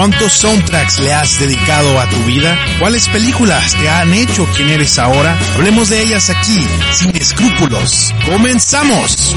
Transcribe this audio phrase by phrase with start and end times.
[0.00, 2.58] ¿Cuántos soundtracks le has dedicado a tu vida?
[2.78, 5.36] ¿Cuáles películas te han hecho quien eres ahora?
[5.56, 8.14] Hablemos de ellas aquí, sin escrúpulos.
[8.24, 9.36] ¡Comenzamos!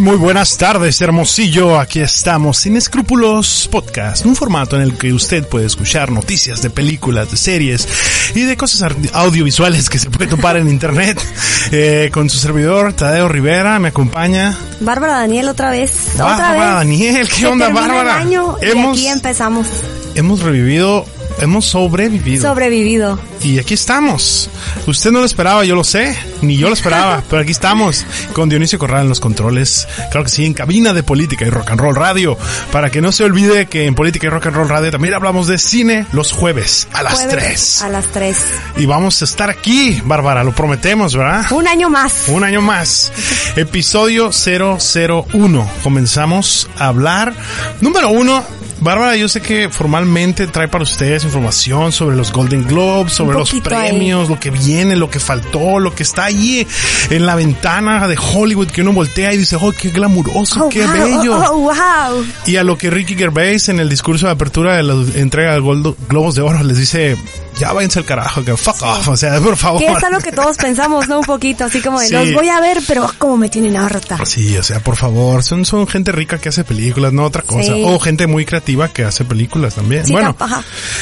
[0.00, 1.78] Muy buenas tardes, Hermosillo.
[1.78, 6.70] Aquí estamos, Sin Escrúpulos Podcast, un formato en el que usted puede escuchar noticias de
[6.70, 7.86] películas, de series
[8.34, 11.20] y de cosas audiovisuales que se puede topar en internet.
[11.72, 14.56] Eh, con su servidor, Tadeo Rivera, me acompaña.
[14.80, 16.14] Bárbara Daniel otra vez.
[16.16, 18.22] Bárbara Daniel, ¿qué onda, Bárbara?
[18.22, 19.66] hemos, y aquí empezamos.
[20.14, 21.04] Hemos revivido
[21.40, 22.42] hemos sobrevivido.
[22.42, 23.18] Sobrevivido.
[23.42, 24.50] Y aquí estamos.
[24.86, 28.48] Usted no lo esperaba, yo lo sé, ni yo lo esperaba, pero aquí estamos con
[28.48, 29.88] Dionisio Corral en los controles.
[30.10, 32.36] Claro que sí, en cabina de política y rock and roll radio.
[32.72, 35.46] Para que no se olvide que en política y rock and roll radio también hablamos
[35.46, 37.82] de cine los jueves a las 3.
[37.82, 38.36] A las 3.
[38.78, 41.50] Y vamos a estar aquí, Bárbara, lo prometemos, ¿verdad?
[41.52, 42.28] Un año más.
[42.28, 43.12] Un año más.
[43.56, 45.70] Episodio 001.
[45.82, 47.34] Comenzamos a hablar.
[47.80, 48.44] Número uno,
[48.80, 53.52] Bárbara, yo sé que formalmente trae para ustedes información sobre los Golden Globes, sobre los
[53.60, 56.66] premios, lo que viene, lo que faltó, lo que está ahí
[57.10, 60.86] en la ventana de Hollywood que uno voltea y dice, oh, qué glamuroso, oh, qué
[60.86, 61.36] bello.
[61.36, 62.24] Oh, wow.
[62.46, 65.60] Y a lo que Ricky Gervais en el discurso de apertura de la entrega de
[65.60, 67.16] Globos de Oro les dice,
[67.60, 69.80] ya váyanse al carajo, que fuck off, o sea, por favor.
[69.80, 71.20] Que es lo que todos pensamos, ¿no?
[71.20, 74.24] Un poquito, así como de, los voy a ver, pero como me tienen harta.
[74.24, 77.74] Sí, o sea, por favor, son, son gente rica que hace películas, no otra cosa.
[77.76, 80.04] O gente muy creativa que hace películas también.
[80.08, 80.34] bueno,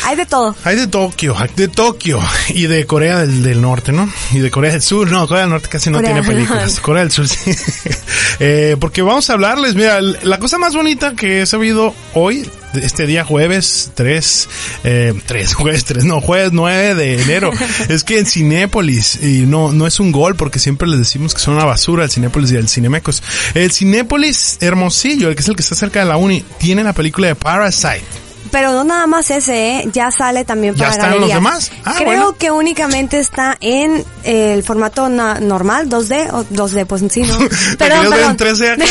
[0.04, 0.56] hay de todo.
[0.64, 4.12] Hay de Tokio, de Tokio y de Corea del, Norte, ¿no?
[4.32, 6.80] Y de Corea del Sur, no, Corea del Norte casi no tiene películas.
[6.80, 7.52] Corea del Sur sí.
[8.40, 13.06] eh, porque vamos a hablarles, mira, la cosa más bonita que he sabido hoy este
[13.06, 14.48] día jueves 3,
[14.84, 17.50] eh, 3, jueves 3, no, jueves 9 de enero.
[17.88, 21.40] es que en Cinépolis, y no, no es un gol porque siempre les decimos que
[21.40, 23.22] son una basura el Cinépolis y el Cinemecos.
[23.54, 26.92] El Cinépolis Hermosillo, el que es el que está cerca de la Uni, tiene la
[26.92, 28.27] película de Parasite.
[28.50, 29.88] Pero no nada más ese, ¿eh?
[29.92, 31.70] ya sale también para ¿Ya están los demás?
[31.84, 37.38] Ah, Creo que únicamente está en el formato normal, 2D o 2D, pues sí, ¿no?
[37.78, 38.84] Pero en 3D acá.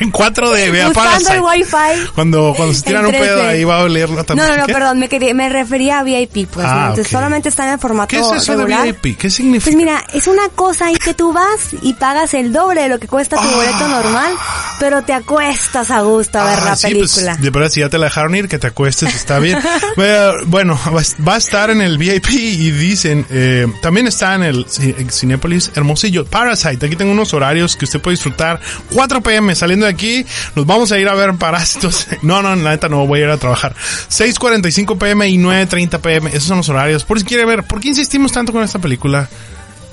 [0.00, 2.10] en 4D, vea Usando el Wi-Fi.
[2.14, 4.48] Cuando, cuando se tiran un pedo ahí va a olerlo también.
[4.48, 6.66] No, no, no, perdón, me, quería, me refería a VIP, pues.
[6.66, 9.18] Ah, entonces solamente está en el formato ¿Qué es eso de VIP?
[9.18, 9.64] ¿Qué significa?
[9.64, 12.98] Pues mira, es una cosa ahí que tú vas y pagas el doble de lo
[12.98, 13.88] que cuesta tu boleto ah.
[14.02, 14.32] normal,
[14.78, 17.32] pero te acuestas a gusto a ver la sí, película.
[17.32, 19.58] Pues, de verdad, si ya te la dejaron que te acuestes, está bien.
[20.46, 20.78] bueno,
[21.26, 24.66] va a estar en el VIP y dicen, eh, también está en el
[25.10, 26.24] Cinépolis Hermosillo.
[26.26, 28.60] Parasite, aquí tengo unos horarios que usted puede disfrutar.
[28.92, 32.06] 4 pm saliendo de aquí, nos vamos a ir a ver Parásitos.
[32.22, 33.74] No, no, la neta no voy a ir a trabajar.
[34.08, 37.04] 6.45 pm y 9.30 pm, esos son los horarios.
[37.04, 39.28] Por si quiere ver, ¿por qué insistimos tanto con esta película?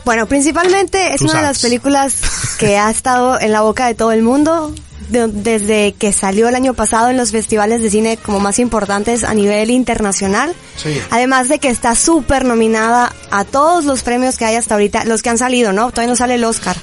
[0.06, 2.16] Bueno, principalmente es una de las películas
[2.58, 4.74] que ha estado en la boca de todo el mundo
[5.12, 9.34] desde que salió el año pasado en los festivales de cine como más importantes a
[9.34, 10.54] nivel internacional.
[11.10, 15.22] Además de que está súper nominada a todos los premios que hay hasta ahorita, los
[15.22, 15.90] que han salido, ¿no?
[15.92, 16.78] Todavía no sale el Oscar.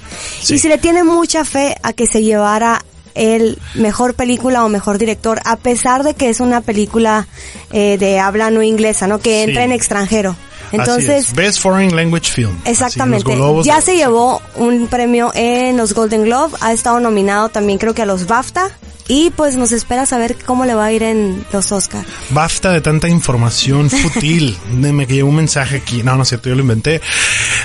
[0.48, 2.84] Y se le tiene mucha fe a que se llevara
[3.14, 7.26] el mejor película o mejor director, a pesar de que es una película
[7.72, 9.18] eh, de habla no inglesa, ¿no?
[9.18, 10.36] Que entra en extranjero.
[10.72, 12.56] Entonces, Best Foreign Language Film.
[12.64, 13.36] Exactamente.
[13.64, 18.02] Ya se llevó un premio en los Golden Globe, ha estado nominado también creo que
[18.02, 18.70] a los BAFTA
[19.08, 22.04] y pues nos espera saber cómo le va a ir en los Oscar.
[22.30, 24.56] Basta de tanta información fútil.
[24.70, 26.02] me que un mensaje aquí.
[26.02, 27.00] No, no es cierto, yo lo inventé.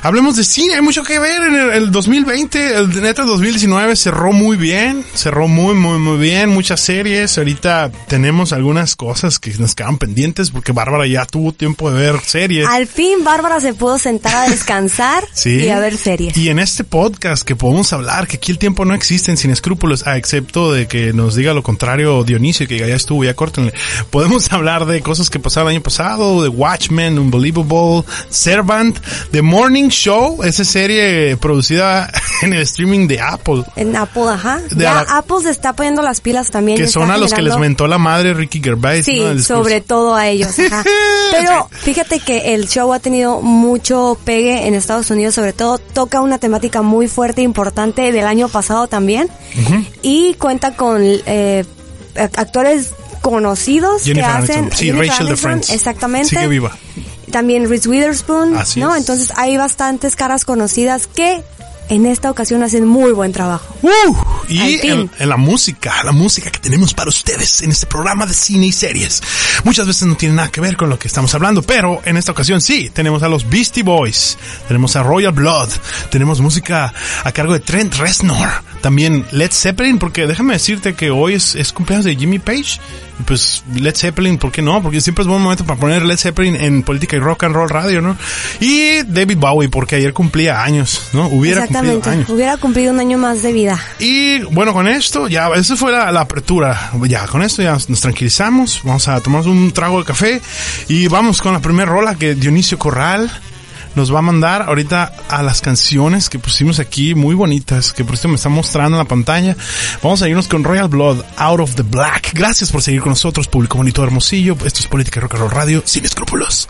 [0.02, 2.78] Hablemos de cine, hay mucho que ver en el, 2020.
[2.78, 5.04] El neta 2019 cerró muy bien.
[5.14, 6.50] Cerró muy, muy, muy bien.
[6.50, 7.38] Muchas series.
[7.38, 12.22] Ahorita tenemos algunas cosas que nos quedan pendientes porque Bárbara ya tuvo tiempo de ver
[12.26, 12.68] series.
[12.68, 16.38] Al fin Bárbara se pudo sentar a descansar y a ver series.
[16.38, 20.08] Y en este podcast que podemos hablar, que aquí el tiempo no existe sin escrúpulos,
[20.08, 23.74] a excepto de que nos diga lo contrario Dionisio, que ya estuvo, ya córtenle.
[24.10, 29.00] Podemos hablar de cosas que pasaron el año pasado, de Watchmen, Unbelievable, Servant,
[29.32, 33.64] The Morning Show, esa serie producida en el streaming de Apple.
[33.76, 34.62] En Apple, ajá.
[34.76, 36.78] ya Apple se está poniendo las pilas también.
[36.78, 39.06] Que son a los que les mentó la madre Ricky Gervais.
[39.06, 40.56] Sí, sobre todo a ellos.
[41.32, 46.22] Pero fíjate que el show ha tenido mucho pegue en Estados Unidos, sobre todo toca
[46.22, 49.30] una temática muy fuerte e importante del año pasado también.
[50.02, 51.66] Y cuenta con eh,
[52.16, 52.92] actores
[53.22, 54.72] conocidos que hacen.
[54.74, 55.70] Sí, Rachel de Friends.
[55.70, 56.30] Exactamente.
[56.30, 56.78] Sigue viva.
[57.32, 58.96] También Reese Witherspoon, ¿no?
[58.96, 61.44] Entonces hay bastantes caras conocidas que
[61.90, 63.76] en esta ocasión hacen muy buen trabajo.
[63.82, 64.16] Uh,
[64.48, 68.68] y en, la música, la música que tenemos para ustedes en este programa de cine
[68.68, 69.22] y series.
[69.64, 72.32] Muchas veces no tiene nada que ver con lo que estamos hablando, pero en esta
[72.32, 74.38] ocasión sí, tenemos a los Beastie Boys,
[74.68, 75.70] tenemos a Royal Blood,
[76.10, 76.94] tenemos música
[77.24, 78.50] a cargo de Trent Reznor,
[78.82, 82.80] también Led Zeppelin, porque déjame decirte que hoy es, es cumpleaños de Jimmy Page
[83.26, 84.82] pues Led Zeppelin, ¿por qué no?
[84.82, 87.70] Porque siempre es buen momento para poner Led Zeppelin en política y rock and roll
[87.70, 88.18] radio, ¿no?
[88.60, 91.28] Y David Bowie, porque ayer cumplía años, ¿no?
[91.28, 92.30] Hubiera cumplido años.
[92.30, 93.80] hubiera cumplido un año más de vida.
[94.00, 96.92] Y bueno, con esto, ya, esa fue la, apertura.
[97.08, 100.42] Ya, con esto ya nos tranquilizamos, vamos a tomar un trago de café
[100.88, 103.30] y vamos con la primera rola que Dionisio Corral
[103.96, 108.16] nos va a mandar ahorita a las canciones que pusimos aquí, muy bonitas, que por
[108.16, 109.56] esto me está mostrando en la pantalla.
[110.02, 112.32] Vamos a irnos con Royal Blood, Out of the Black.
[112.34, 114.58] Gracias por seguir con nosotros, público bonito hermosillo.
[114.66, 116.70] Esto es Política Rock Radio, sin escrúpulos.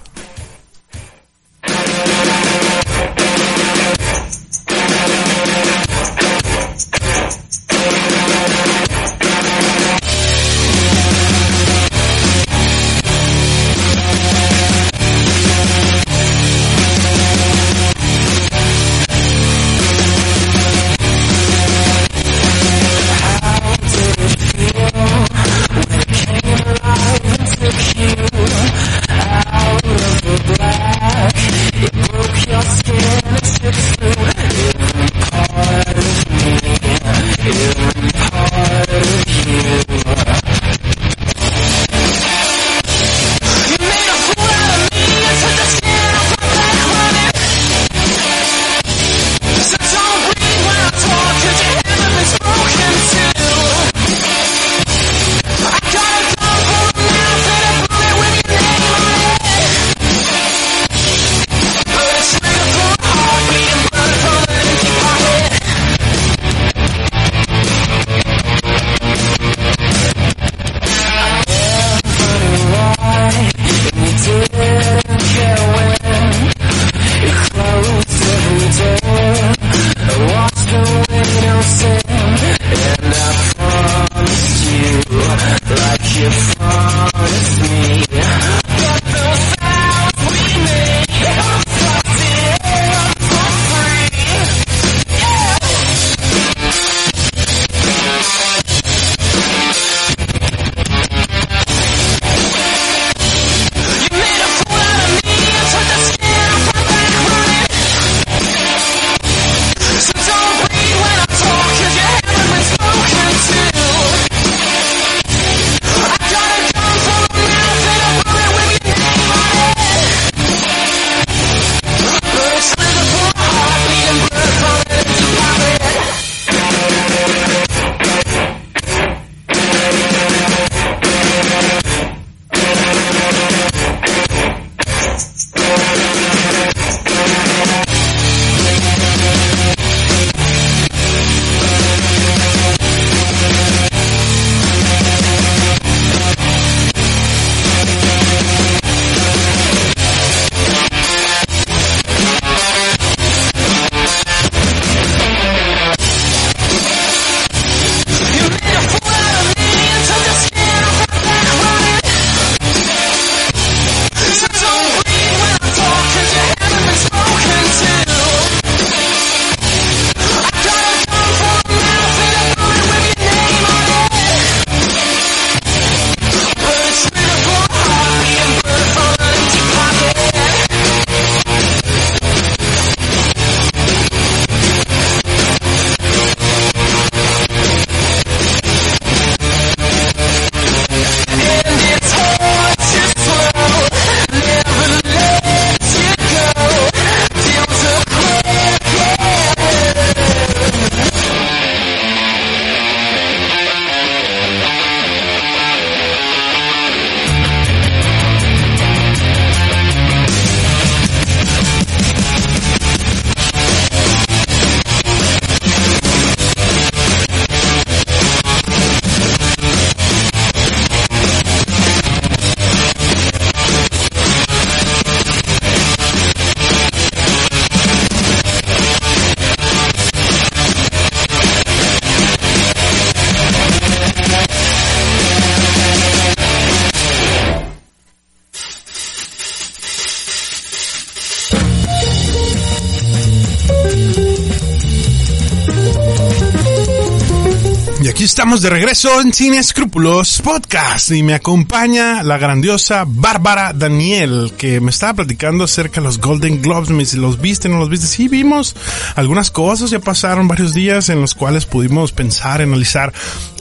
[248.61, 254.91] De regreso en Sin Escrúpulos Podcast y me acompaña la grandiosa Bárbara Daniel que me
[254.91, 256.91] estaba platicando acerca de los Golden Globes.
[256.91, 257.67] Me dice, ¿los viste?
[257.67, 258.05] ¿No los viste?
[258.05, 258.75] Sí, vimos
[259.15, 259.89] algunas cosas.
[259.89, 263.11] Ya pasaron varios días en los cuales pudimos pensar, analizar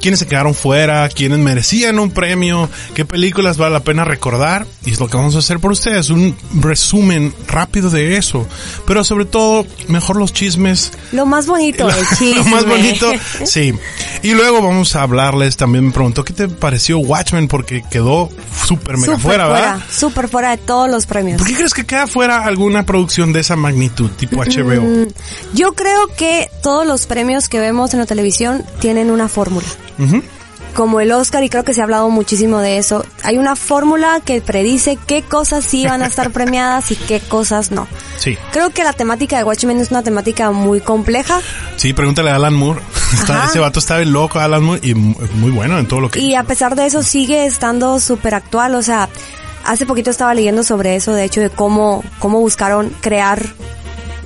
[0.02, 4.66] quiénes se quedaron fuera, quiénes merecían un premio, qué películas vale la pena recordar.
[4.84, 6.10] Y es lo que vamos a hacer por ustedes.
[6.10, 8.46] Un resumen rápido de eso.
[8.86, 10.92] Pero sobre todo, mejor los chismes.
[11.12, 12.34] Lo más bonito, el chisme.
[12.34, 13.10] Lo más bonito,
[13.44, 13.72] sí.
[14.22, 17.46] Y luego vamos a hablarles, también me preguntó, ¿qué te pareció Watchmen?
[17.46, 18.28] Porque quedó
[18.66, 19.80] súper mega fuera, ¿verdad?
[19.90, 21.38] Súper fuera de todos los premios.
[21.38, 24.82] ¿Por qué crees que queda fuera alguna producción de esa magnitud, tipo HBO?
[24.82, 25.08] Mm,
[25.54, 29.66] yo creo que todos los premios que vemos en la televisión tienen una fórmula
[30.74, 34.20] como el Oscar, y creo que se ha hablado muchísimo de eso, hay una fórmula
[34.24, 37.86] que predice qué cosas sí van a estar premiadas y qué cosas no.
[38.18, 38.36] Sí.
[38.52, 41.40] Creo que la temática de Watchmen es una temática muy compleja.
[41.76, 42.80] Sí, pregúntale a Alan Moore.
[43.48, 46.20] ese vato está loco, Alan Moore, y muy bueno en todo lo que...
[46.20, 49.08] Y a pesar de eso sigue estando súper actual, o sea,
[49.64, 53.42] hace poquito estaba leyendo sobre eso, de hecho, de cómo, cómo buscaron crear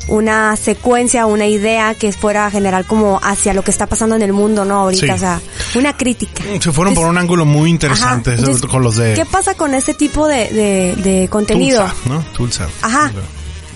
[0.09, 4.33] una secuencia, una idea que fuera general como hacia lo que está pasando en el
[4.33, 4.77] mundo, ¿no?
[4.81, 5.41] Ahorita, o sea,
[5.75, 6.45] una crítica.
[6.61, 8.37] Se fueron por un ángulo muy interesante
[8.71, 9.15] con los de...
[9.15, 10.51] ¿Qué pasa con este tipo de,
[10.97, 11.81] de, contenido?
[11.85, 12.25] Tulsa, ¿no?
[12.37, 12.69] Tulsa.
[12.83, 13.13] Ajá.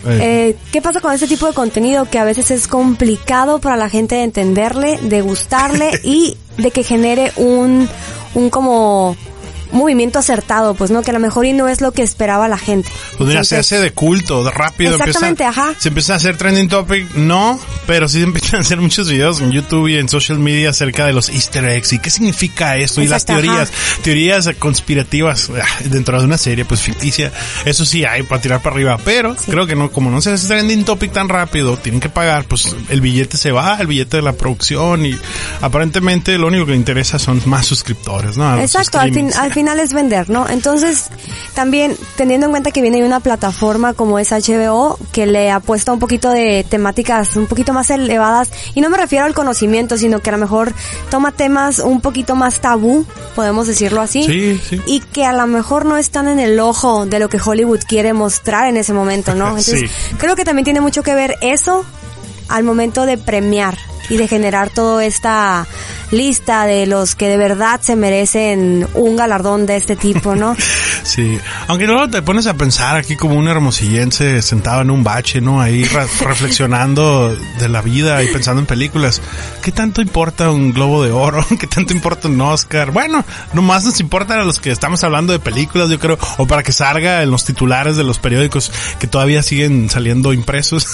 [0.07, 0.19] Eh.
[0.23, 3.91] eh, ¿Qué pasa con este tipo de contenido que a veces es complicado para la
[3.91, 7.89] gente de entenderle, de gustarle y de que genere un,
[8.35, 9.17] un como
[9.73, 12.59] movimiento acertado, pues no, que a lo mejor y no es lo que esperaba la
[12.59, 12.91] gente.
[13.17, 14.97] Pues mira, se hace de culto, de rápido.
[14.97, 15.75] Exactamente, ajá.
[15.79, 19.41] Se empieza a hacer trending topic, no, pero sí se empiezan a hacer muchos videos
[19.41, 23.03] en YouTube y en social media acerca de los easter eggs y qué significa esto
[23.03, 23.73] y las teorías,
[24.03, 27.33] teorías conspirativas ah, dentro de una serie pues ficticia,
[27.65, 30.47] eso sí hay para tirar para arriba, pero creo que no, como no se hace
[30.47, 34.23] trending topic tan rápido, tienen que pagar, pues el billete se va, el billete de
[34.23, 35.19] la producción y
[35.61, 38.61] aparentemente lo único que le interesa son más suscriptores, ¿no?
[38.61, 40.49] Exacto, al, fin, al final es vender, ¿no?
[40.49, 41.11] Entonces,
[41.55, 45.99] también teniendo en cuenta que viene una plataforma como es HBO, que le apuesta un
[45.99, 50.31] poquito de temáticas un poquito más elevadas, y no me refiero al conocimiento, sino que
[50.31, 50.73] a lo mejor
[51.11, 54.81] toma temas un poquito más tabú, podemos decirlo así, sí, sí.
[54.87, 58.15] y que a lo mejor no están en el ojo de lo que Hollywood quiere
[58.15, 59.49] mostrar en ese momento, ¿no?
[59.59, 61.85] Entonces, creo que también tiene mucho que ver eso
[62.49, 63.77] al momento de premiar
[64.11, 65.67] y de generar toda esta
[66.11, 70.57] lista de los que de verdad se merecen un galardón de este tipo, ¿no?
[71.05, 71.39] sí,
[71.69, 75.61] aunque luego te pones a pensar aquí como un hermosillense sentado en un bache, ¿no?
[75.61, 75.85] Ahí
[76.21, 79.23] reflexionando de la vida y pensando en películas.
[79.63, 81.47] ¿Qué tanto importa un Globo de Oro?
[81.61, 82.91] ¿Qué tanto importa un Oscar?
[82.91, 86.65] Bueno, nomás nos importan a los que estamos hablando de películas, yo creo, o para
[86.65, 90.89] que salga en los titulares de los periódicos que todavía siguen saliendo impresos.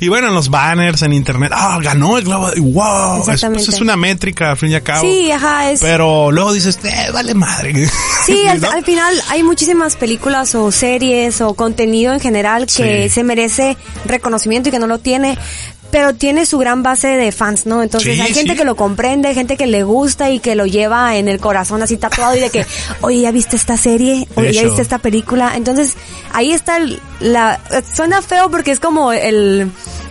[0.00, 3.68] y bueno, en los banners, en internet, ah, ganó el Globo de wow, es, pues
[3.68, 5.02] es una métrica al fin y al cabo.
[5.02, 5.80] Sí, ajá, es...
[5.80, 7.88] Pero luego dices, eh, vale madre.
[8.26, 13.76] Sí, al, final hay muchísimas películas o series o contenido en general que se merece
[14.04, 15.38] reconocimiento y que no lo tiene
[15.90, 17.82] pero tiene su gran base de fans, ¿no?
[17.82, 21.28] Entonces hay gente que lo comprende, gente que le gusta y que lo lleva en
[21.28, 22.66] el corazón así tatuado y de que,
[23.00, 24.28] oye, ¿ya viste esta serie?
[24.36, 25.52] Oye, ¿ya viste esta película?
[25.56, 25.96] Entonces
[26.32, 26.78] ahí está
[27.20, 27.60] la...
[27.92, 29.70] Suena feo porque es como el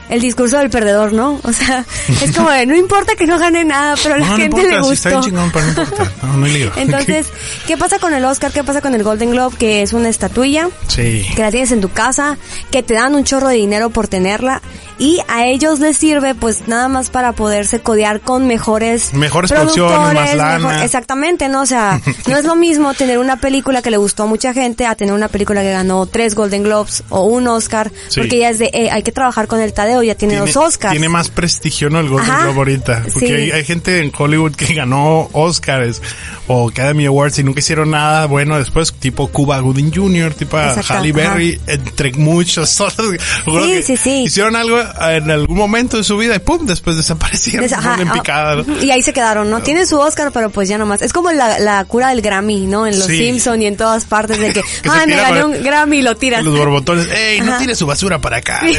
[0.10, 1.40] el discurso del perdedor, ¿no?
[1.44, 1.86] O sea,
[2.22, 5.10] es como de, no importa que no gane nada, pero a la gente le gustó.
[5.10, 6.12] está chingón, pero no importa.
[6.24, 7.28] No, no hay Entonces,
[7.68, 8.52] ¿qué pasa con el Oscar?
[8.52, 9.56] ¿Qué pasa con el Golden Globe?
[9.58, 10.70] Que es una estatuilla.
[10.88, 11.26] Sí.
[11.36, 12.38] Que la tienes en tu casa,
[12.72, 14.62] que te dan un chorro de dinero por tenerla
[15.00, 20.14] y a ellos les sirve pues nada más para poderse codear con mejores mejores producciones,
[20.14, 20.84] más lana.
[20.84, 21.62] exactamente, ¿no?
[21.62, 24.86] O sea, no es lo mismo tener una película que le gustó a mucha gente
[24.86, 28.60] a tener una película que ganó tres Golden Globes o un Oscar, porque ya es
[28.60, 30.92] de, eh, hay que trabajar con el Tadeo, ya tiene, dos Oscars.
[30.92, 32.00] Tiene más prestigio, ¿no?
[32.00, 33.04] El Golden Globe ahorita.
[33.14, 36.02] Porque hay, gente en Hollywood que ganó Oscars
[36.48, 41.12] o Academy Awards y nunca hicieron nada bueno después, tipo Cuba Gooding Jr., tipo Halle
[41.14, 43.16] Berry, entre muchos otros.
[43.46, 44.24] Sí, sí, sí.
[44.24, 44.78] Hicieron algo
[45.12, 47.70] en algún momento de su vida y pum, después desaparecieron.
[47.76, 49.62] Ah, y ahí se quedaron, ¿no?
[49.62, 51.02] Tienen su Oscar, pero pues ya nomás.
[51.02, 52.86] Es como la, la cura del Grammy, ¿no?
[52.88, 56.02] En los Simpsons y en todas partes de que, ah, me gané un Grammy y
[56.02, 56.44] lo tiras.
[56.44, 58.62] Los borbotones, ey, no tire su basura para acá.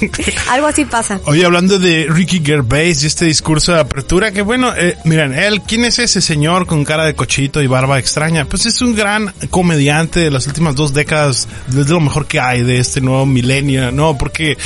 [0.50, 1.20] Algo así pasa.
[1.24, 5.62] Oye, hablando de Ricky Gervais y este discurso de apertura, que bueno, eh, miren, él,
[5.62, 8.44] ¿quién es ese señor con cara de cochito y barba extraña?
[8.44, 12.62] Pues es un gran comediante de las últimas dos décadas, es lo mejor que hay
[12.62, 14.16] de este nuevo milenio, ¿no?
[14.16, 14.56] Porque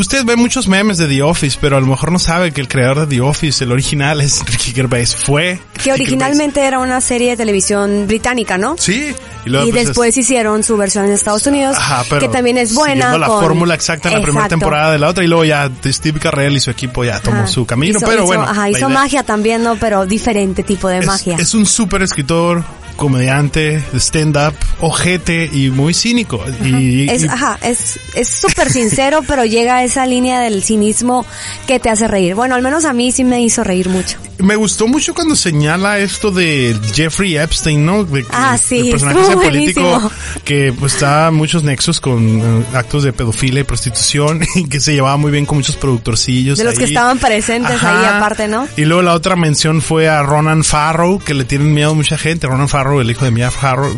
[0.00, 2.68] Usted ve muchos memes de The Office, pero a lo mejor no sabe que el
[2.68, 5.14] creador de The Office, el original, es Ricky Gervais.
[5.14, 5.60] Fue.
[5.74, 8.76] Que originalmente era una serie de televisión británica, ¿no?
[8.78, 9.14] Sí.
[9.44, 11.76] Y, pues, después hicieron su versión en Estados Unidos,
[12.18, 13.18] que también es buena.
[13.18, 16.56] la fórmula exacta en la primera temporada de la otra y luego ya Steve Carrell
[16.56, 18.44] y su equipo ya tomó su camino, pero bueno.
[18.44, 19.76] Ajá, hizo magia también, ¿no?
[19.76, 21.36] Pero diferente tipo de magia.
[21.38, 22.64] Es un súper escritor,
[23.00, 26.44] comediante, stand-up, ojete y muy cínico.
[26.62, 31.24] Y, es, ajá, es, es súper sincero, pero llega a esa línea del cinismo
[31.66, 32.34] que te hace reír.
[32.34, 34.18] Bueno, al menos a mí sí me hizo reír mucho.
[34.36, 38.04] Me gustó mucho cuando señala esto de Jeffrey Epstein, ¿no?
[38.04, 40.12] De, ah, sí, el personaje político
[40.44, 44.94] que pues está muchos nexos con eh, actos de pedofilia y prostitución y que se
[44.94, 46.58] llevaba muy bien con muchos productorcillos.
[46.58, 48.66] De los que estaban presentes ahí aparte, ¿no?
[48.76, 52.16] Y luego la otra mención fue a Ronan Farrow, que le tienen miedo a mucha
[52.16, 52.46] gente.
[52.46, 53.96] Ronan Farrow el hijo de Mia Farrow,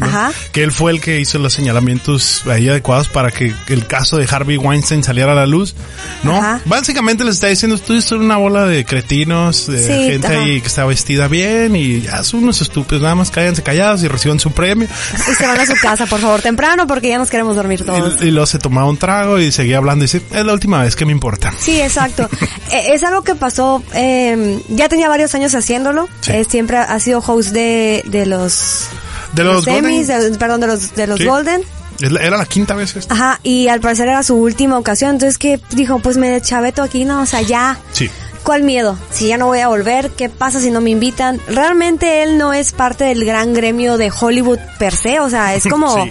[0.53, 4.27] que él fue el que hizo los señalamientos ahí adecuados para que el caso de
[4.31, 5.75] Harvey Weinstein saliera a la luz,
[6.23, 6.41] ¿no?
[6.67, 10.85] Básicamente les está diciendo, tú eres una bola de cretinos, de gente ahí que está
[10.85, 14.89] vestida bien y ya son unos estúpidos, nada más cállense callados y reciban su premio.
[15.31, 18.23] Y se van a su casa, por favor, temprano porque ya nos queremos dormir todos.
[18.23, 20.97] Y, luego se tomaba un trago y seguía hablando y dice, es la última vez
[20.97, 21.53] que me importa.
[21.59, 22.29] Sí, exacto.
[22.71, 27.19] E, es algo que pasó, eh, ya tenía varios años haciéndolo, eh, siempre ha sido
[27.21, 28.53] host de, de los
[29.33, 31.63] de los, los perdón, de los, de los Golden.
[32.01, 33.15] Era la quinta vez esta.
[33.15, 35.13] Ajá, y al parecer era su última ocasión.
[35.13, 36.01] Entonces, que dijo?
[36.01, 37.23] Pues me chaveto aquí, ¿no?
[37.23, 37.79] O sea, ya.
[37.93, 38.11] Sí.
[38.43, 38.99] ¿Cuál miedo?
[39.11, 41.41] Si ya no voy a volver, ¿qué pasa si no me invitan?
[41.47, 45.65] Realmente él no es parte del gran gremio de Hollywood per se, o sea, es
[45.71, 46.09] como...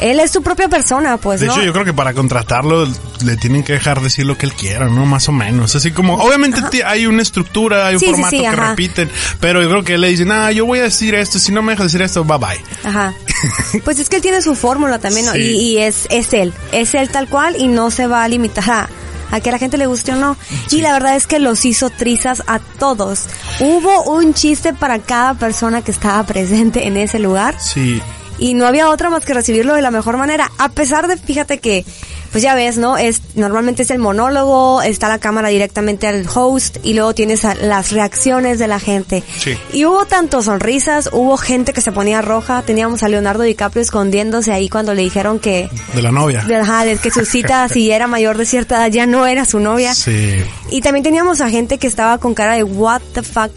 [0.00, 1.40] Él es su propia persona, pues.
[1.40, 2.86] De hecho, yo creo que para contratarlo
[3.22, 5.04] le tienen que dejar decir lo que él quiera, ¿no?
[5.04, 5.76] Más o menos.
[5.76, 9.10] Así como, obviamente hay una estructura, hay un formato que repiten,
[9.40, 11.60] pero yo creo que él le dice, ah, yo voy a decir esto, si no
[11.62, 12.64] me dejas decir esto, bye bye.
[12.82, 13.14] Ajá.
[13.84, 15.36] pues es que él tiene su fórmula también, ¿no?
[15.36, 16.52] Y, es, es él.
[16.72, 18.88] Es él tal cual y no se va a limitar a
[19.30, 20.36] a que a la gente le guste o no.
[20.70, 23.26] Y la verdad es que los hizo trizas a todos.
[23.60, 27.60] Hubo un chiste para cada persona que estaba presente en ese lugar.
[27.60, 28.00] Sí.
[28.38, 30.50] Y no había otra más que recibirlo de la mejor manera.
[30.58, 31.84] A pesar de, fíjate que
[32.30, 32.96] pues ya ves, ¿no?
[32.96, 37.92] Es normalmente es el monólogo, está la cámara directamente al host y luego tienes las
[37.92, 39.22] reacciones de la gente.
[39.38, 39.56] Sí.
[39.72, 44.52] Y hubo tanto sonrisas, hubo gente que se ponía roja, teníamos a Leonardo DiCaprio escondiéndose
[44.52, 46.44] ahí cuando le dijeron que de la novia.
[46.44, 49.44] De, ajá, de que su cita si era mayor de cierta edad ya no era
[49.44, 49.94] su novia.
[49.94, 50.36] Sí.
[50.70, 53.50] Y también teníamos a gente que estaba con cara de what the fuck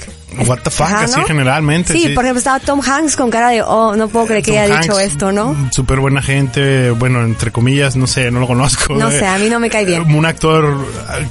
[0.48, 1.94] What the fuck, así generalmente.
[1.94, 4.80] Sí, por ejemplo, estaba Tom Hanks con cara de, oh, no puedo creer que haya
[4.80, 5.56] dicho esto, ¿no?
[5.72, 8.96] Súper buena gente, bueno, entre comillas, no sé, no lo conozco.
[8.96, 10.14] No sé, a mí no me cae bien.
[10.14, 10.78] Un actor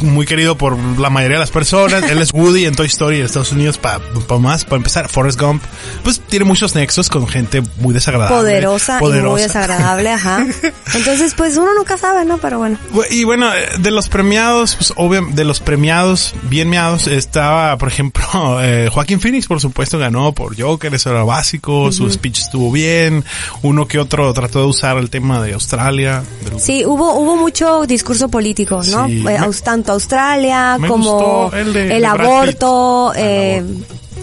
[0.01, 2.05] muy querido por la mayoría de las personas.
[2.11, 5.41] Él es Woody en Toy Story de Estados Unidos, para pa más, para empezar, Forrest
[5.41, 5.63] Gump,
[6.03, 8.37] pues tiene muchos nexos con gente muy desagradable.
[8.37, 10.47] Poderosa, y muy desagradable, ajá.
[10.95, 12.39] Entonces, pues uno nunca sabe, ¿no?
[12.39, 12.79] Pero bueno.
[13.11, 18.25] Y bueno, de los premiados, pues obvio, de los premiados, bien meados, estaba, por ejemplo,
[18.63, 23.25] eh, Joaquín Phoenix, por supuesto, ganó por Joker, eso era básico, su speech estuvo bien,
[23.63, 26.23] uno que otro trató de usar el tema de Australia.
[26.59, 29.07] Sí, hubo hubo mucho discurso político, ¿no?
[29.07, 33.65] Eh, tanto Australia como el, aborto, eh,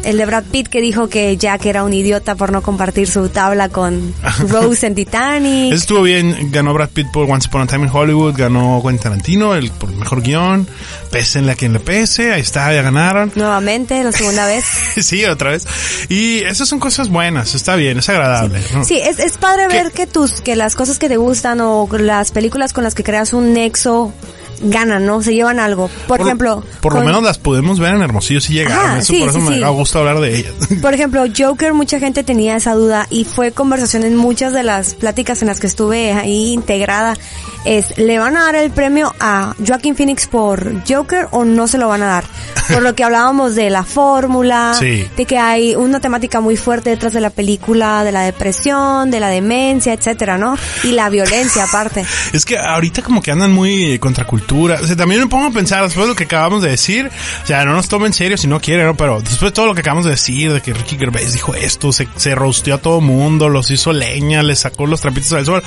[0.03, 3.29] el de Brad Pitt que dijo que Jack era un idiota por no compartir su
[3.29, 4.13] tabla con
[4.49, 5.73] Rose en Titanic.
[5.73, 9.55] Estuvo bien, ganó Brad Pitt por Once Upon a Time in Hollywood, ganó Quentin Tarantino
[9.55, 10.67] el, por el mejor guion,
[11.11, 13.31] pésenle a quien le pese, ahí está, ya ganaron.
[13.35, 14.65] Nuevamente, la segunda vez.
[15.01, 15.65] sí, otra vez.
[16.09, 18.61] Y esas son cosas buenas, está bien, es agradable.
[18.83, 22.31] Sí, es, es padre ver que tus, que las cosas que te gustan o las
[22.31, 24.13] películas con las que creas un nexo
[24.61, 25.21] ganan, ¿no?
[25.21, 25.89] Se llevan algo.
[26.07, 26.63] Por, ejemplo...
[26.81, 28.97] Por lo menos las podemos ver en Hermosillo si llegaron.
[28.97, 30.53] eso, por eso me da gusto hablar de ellas.
[30.81, 34.95] Por ejemplo, Joker, mucha gente tenía esa duda y fue conversación en muchas de las
[34.95, 37.15] pláticas en las que estuve ahí integrada.
[37.65, 41.77] Es, ¿le van a dar el premio a Joaquin Phoenix por Joker o no se
[41.77, 42.23] lo van a dar?
[42.71, 47.13] Por lo que hablábamos de la fórmula, de que hay una temática muy fuerte detrás
[47.13, 50.57] de la película, de la depresión, de la demencia, etcétera, ¿no?
[50.83, 52.05] Y la violencia aparte.
[52.33, 55.83] es que ahorita como que andan muy contracultura o sea, también me pongo a pensar
[55.83, 57.09] después de lo que acabamos de decir.
[57.43, 58.95] O sea, no nos tomen en serio si no quieren, ¿no?
[58.95, 61.91] Pero después de todo lo que acabamos de decir, de que Ricky Gervais dijo esto,
[61.91, 65.63] se, se rosteó a todo mundo, los hizo leña, les sacó los trapitos al sol.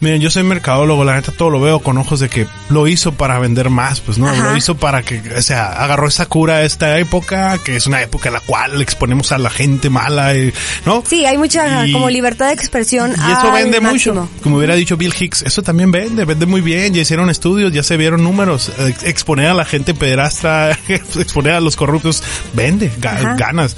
[0.00, 3.12] Miren, yo soy mercadólogo, la neta todo lo veo con ojos de que lo hizo
[3.12, 6.62] para vender más, pues no, lo hizo para que, o sea, agarró esa cura a
[6.62, 10.54] esta época, que es una época en la cual exponemos a la gente mala, y,
[10.86, 11.04] ¿no?
[11.06, 13.10] Sí, hay mucha como libertad de expresión.
[13.10, 14.26] Y eso vende mucho.
[14.42, 17.82] Como hubiera dicho Bill Hicks, eso también vende, vende muy bien, ya hicieron estudios, ya
[17.82, 22.22] se vieron números, exponer a la gente pederastra, exponer a los corruptos,
[22.54, 23.76] vende, ganas.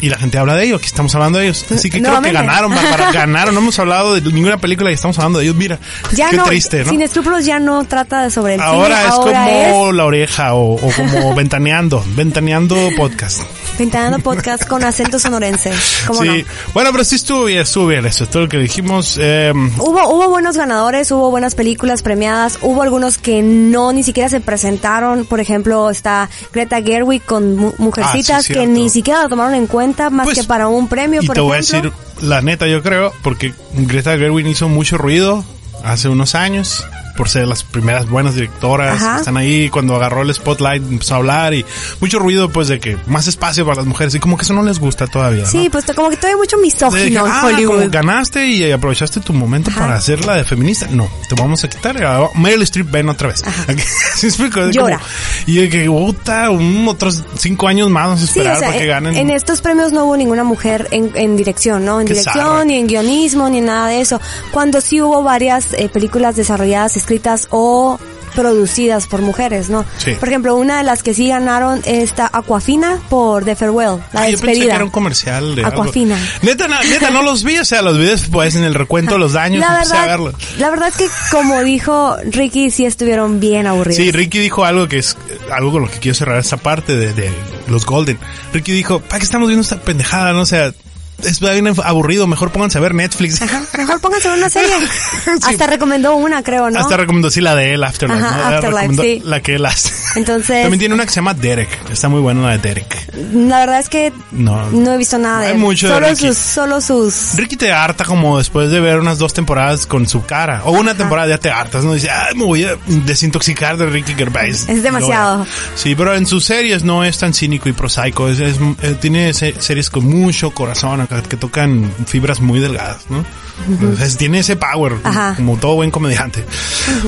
[0.00, 1.64] Y la gente habla de ellos, aquí estamos hablando de ellos.
[1.70, 3.54] Así que creo que ganaron, Bárbara, ganaron.
[3.54, 5.56] No hemos hablado de ninguna película y estamos hablando de ellos.
[5.56, 5.78] Mira,
[6.12, 6.90] ya qué no, triste, ¿no?
[6.90, 9.08] Sin escrúpulos ya no trata sobre el ahora cine.
[9.08, 13.42] Es ahora es como La Oreja o, o como Ventaneando, Ventaneando Podcast.
[13.78, 15.72] Ventaneando Podcast con acento sonorense.
[16.06, 19.18] ¿Cómo sí, bueno, pero sí estuvo bien, estuvo bien eso, es todo lo que dijimos.
[19.20, 24.28] Eh, hubo, hubo buenos ganadores, hubo buenas películas premiadas, hubo algunos que no ni siquiera
[24.28, 29.54] se presentaron, por ejemplo, está Greta Gerwig con Mujercitas ah, que ni siquiera lo tomaron
[29.54, 32.40] en cuenta más pues, que para un premio, y por te voy a decir la
[32.42, 35.44] neta, yo creo, porque Greta Gerwig hizo mucho ruido
[35.84, 36.84] hace unos años
[37.18, 39.68] por ser las primeras buenas directoras están ahí.
[39.70, 41.64] Cuando agarró el spotlight empezó a hablar y
[42.00, 44.14] mucho ruido pues de que más espacio para las mujeres.
[44.14, 47.26] Y como que eso no les gusta todavía sí pues como que todavía mucho misógino
[47.26, 50.86] en ah, Hollywood ganaste y aprovechaste tu momento para hacerla de feminista.
[50.90, 51.98] No te vamos a quitar
[52.36, 53.42] Meryl Streep ven otra vez.
[54.14, 54.70] ¿Sí explico?
[54.70, 55.00] llora.
[55.46, 56.50] y de que puta
[56.86, 60.16] otros cinco años más vamos a esperar para que ganen en estos premios no hubo
[60.16, 64.00] ninguna mujer en, en dirección no en dirección ni en guionismo ni en nada de
[64.00, 64.20] eso.
[64.52, 67.98] Cuando sí hubo varias eh, películas desarrolladas escritas o
[68.34, 69.84] producidas por mujeres, ¿no?
[69.96, 70.12] Sí.
[70.12, 74.26] Por ejemplo, una de las que sí ganaron está Aquafina por The Farewell, la ah,
[74.26, 74.30] despedida.
[74.30, 76.18] Yo pensé que era un comercial de Aquafina.
[76.42, 79.32] Neta, neta, no los vi, o sea, los vi después en el recuento de los
[79.32, 79.60] daños.
[79.60, 83.96] La verdad, la verdad es que como dijo Ricky, sí estuvieron bien aburridos.
[83.96, 85.16] Sí, Ricky dijo algo que es
[85.50, 87.32] algo con lo que quiero cerrar esta parte de, de
[87.66, 88.18] los Golden.
[88.52, 90.34] Ricky dijo, ¿para qué estamos viendo esta pendejada?
[90.34, 90.72] No o sea,
[91.22, 93.42] es bien aburrido, mejor pónganse a ver Netflix.
[93.42, 94.74] Ajá, mejor pónganse a ver una serie.
[95.42, 96.78] Hasta recomendó una, creo, ¿no?
[96.78, 98.24] Hasta recomendó, sí, la de él, Afterlife.
[98.24, 99.22] Ajá, Afterlife, sí.
[99.24, 99.92] La que él hace.
[100.16, 100.62] Entonces...
[100.62, 101.68] También tiene una que se llama Derek.
[101.90, 103.12] Está muy buena la de Derek.
[103.32, 105.58] La verdad es que no, no he visto nada de él.
[105.58, 106.28] mucho solo de Ricky.
[106.28, 107.36] sus, solo sus...
[107.36, 110.62] Ricky te harta como después de ver unas dos temporadas con su cara.
[110.64, 111.94] O una temporada ya te hartas, ¿no?
[111.94, 114.68] Dice, ay, me voy a desintoxicar de Ricky Gervais.
[114.68, 115.46] Es demasiado.
[115.74, 118.28] Sí, pero en sus series no es tan cínico y prosaico.
[118.28, 123.24] Es, es, eh, tiene series con mucho corazón que tocan fibras muy delgadas, ¿no?
[123.66, 124.94] Entonces, tiene ese power,
[125.36, 126.44] como todo buen comediante.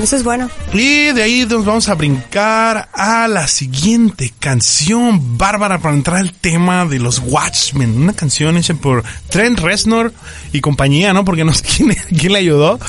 [0.01, 0.49] Eso es bueno.
[0.73, 6.33] Y de ahí nos vamos a brincar a la siguiente canción, Bárbara, para entrar al
[6.33, 8.01] tema de los Watchmen.
[8.01, 10.13] Una canción hecha por Trent Reznor
[10.53, 11.25] y compañía, ¿no?
[11.25, 12.79] Porque no sé quién, quién le ayudó.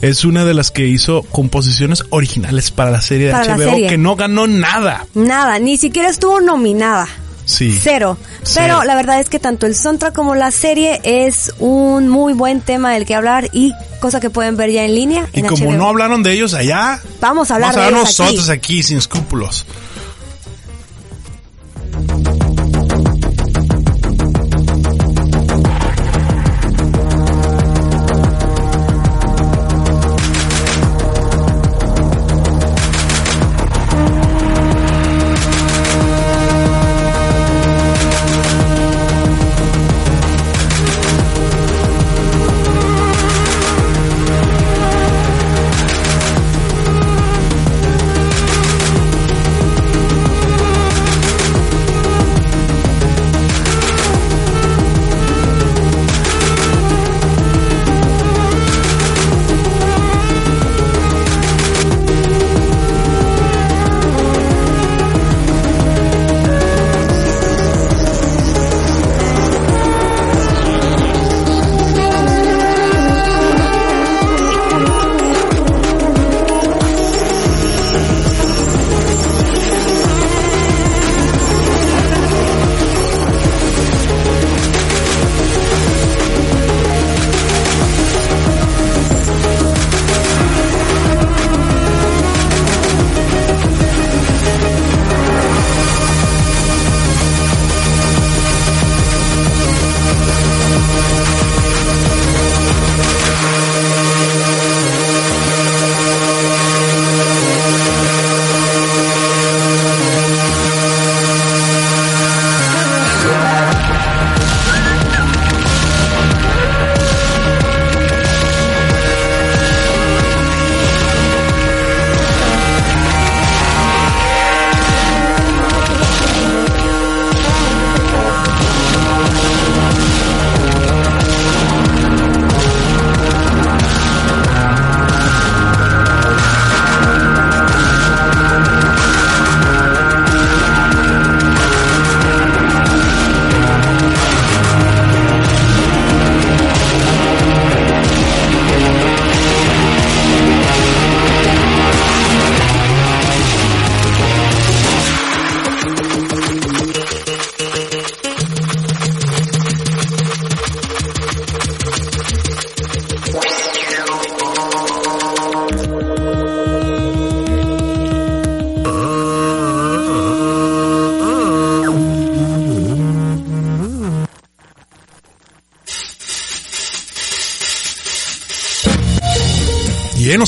[0.00, 4.16] Es una de las que hizo composiciones originales para la serie de HBO que no
[4.16, 5.06] ganó nada.
[5.14, 7.08] Nada, ni siquiera estuvo nominada.
[7.44, 7.78] Sí.
[7.80, 8.16] Cero.
[8.54, 12.60] Pero la verdad es que tanto el soundtrack como la serie es un muy buen
[12.60, 15.28] tema del que hablar y cosa que pueden ver ya en línea.
[15.32, 18.82] Y como no hablaron de ellos allá, vamos a hablar vamos a de nosotros aquí
[18.82, 19.64] sin escrúpulos.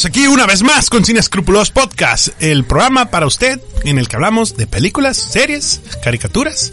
[0.05, 4.17] Aquí una vez más con Cine Escrupulos Podcast, el programa para usted en el que
[4.17, 6.73] hablamos de películas, series, caricaturas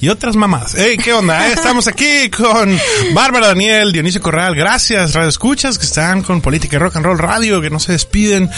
[0.00, 0.74] y otras mamás.
[0.76, 1.48] Hey, ¿qué onda?
[1.48, 2.78] Eh, estamos aquí con
[3.14, 4.54] Bárbara Daniel, Dionisio Corral.
[4.54, 7.92] Gracias, Radio Escuchas, que están con Política y Rock and Roll Radio, que no se
[7.92, 8.48] despiden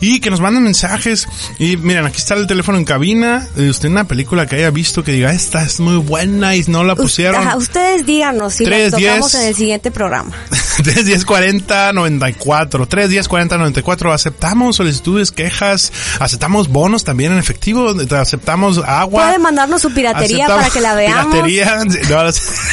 [0.00, 1.26] y que nos mandan mensajes.
[1.58, 3.46] Y miren, aquí está el teléfono en cabina.
[3.56, 6.84] Eh, usted una película que haya visto que diga, esta es muy buena y no
[6.84, 7.46] la pusieron.
[7.56, 10.32] ustedes díganos si la tocamos en el siguiente programa.
[10.82, 12.86] 3, 10, 40, 94.
[12.86, 14.12] 3, 10, 40, 94.
[14.12, 19.24] Aceptamos solicitudes, quejas, aceptamos bonos también en efectivo, aceptamos agua.
[19.24, 21.34] Puede mandarnos su piratería para que la veamos.
[21.34, 21.78] Piratería,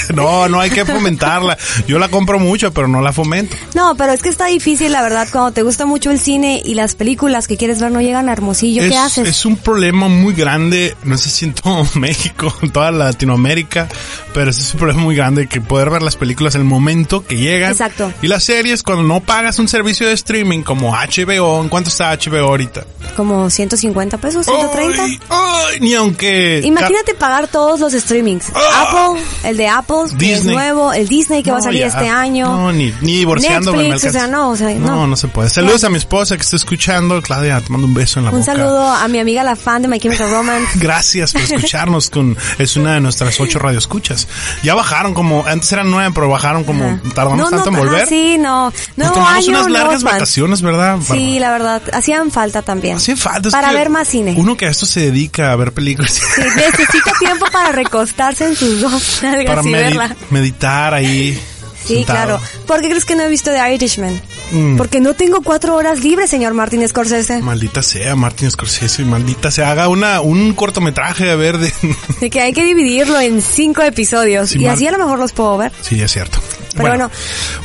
[0.14, 1.58] no, no hay que fomentarla.
[1.88, 3.56] Yo la compro mucho, pero no la fomento.
[3.76, 6.74] No, pero es que está difícil, la verdad, cuando te gusta mucho el cine y
[6.74, 9.28] las películas que quieres ver no llegan a Hermosillo, ¿qué haces?
[9.28, 13.88] Es un problema muy grande, no sé si en todo México, en toda Latinoamérica,
[14.34, 17.38] pero es un problema muy grande que poder ver las películas en el momento que
[17.38, 17.72] llegan.
[17.72, 18.12] Exacto.
[18.22, 22.16] Y las series, cuando no pagas un servicio de streaming como HBO, ¿en cuánto está
[22.16, 22.86] HBO ahorita?
[23.16, 25.24] Como 150 pesos, 130.
[25.30, 26.62] Ay, ni aunque...
[26.64, 28.52] Imagínate pagar todos los streamings.
[28.54, 28.88] Ah.
[28.88, 32.48] Apple, el de Apple, que es nuevo, el Disney que va a salir este año.
[32.48, 33.90] No, ni, ni divorciándome.
[33.90, 34.88] Netflix, o sea, no, o sea, no.
[34.88, 35.50] No, no se puede.
[35.50, 37.22] Saludos a mi esposa que está escuchando.
[37.22, 38.52] Claudia, te mando un beso en la un boca.
[38.52, 40.80] Un saludo a mi amiga la fan de My Chemical Romance.
[40.80, 44.28] Gracias por escucharnos con, es una de nuestras ocho radioescuchas.
[44.64, 48.08] Ya bajaron como, antes eran nueve, pero bajaron como, tardamos tanto en volver.
[48.08, 48.72] sí, no.
[48.96, 51.00] Nos tomamos unas largas vacaciones, ¿verdad?
[51.06, 51.82] Sí, la verdad.
[51.94, 52.98] Hacían falta también.
[52.98, 53.50] Hacían falta.
[53.50, 54.36] Para ver más cine.
[54.38, 56.14] Uno que a esto se dedica a ver películas.
[56.14, 60.16] Sí, necesita tiempo para recostarse en sus dos para y verla.
[60.30, 61.40] meditar ahí.
[61.84, 62.40] Sí, claro.
[62.68, 64.22] ¿Por qué crees que no he visto The Irishman?
[64.52, 64.78] Mm.
[64.78, 67.42] Porque no tengo cuatro horas libres, señor Martin Scorsese.
[67.42, 69.72] Maldita sea, Martin Scorsese, maldita sea.
[69.72, 71.74] Haga una, un cortometraje, a ver, de...
[72.20, 74.56] de que hay que dividirlo en cinco episodios.
[74.56, 75.72] y así a lo mejor los puedo ver.
[75.82, 76.40] Sí, es cierto.
[76.74, 77.12] Pero bueno,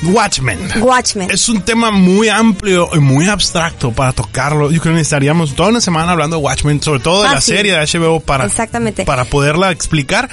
[0.03, 0.59] Watchmen.
[0.81, 1.31] Watchmen.
[1.31, 4.71] Es un tema muy amplio y muy abstracto para tocarlo.
[4.71, 7.73] Yo creo que necesitaríamos toda una semana hablando de Watchmen, sobre todo de la serie
[7.73, 9.05] de HBO para, Exactamente.
[9.05, 10.29] para poderla explicar.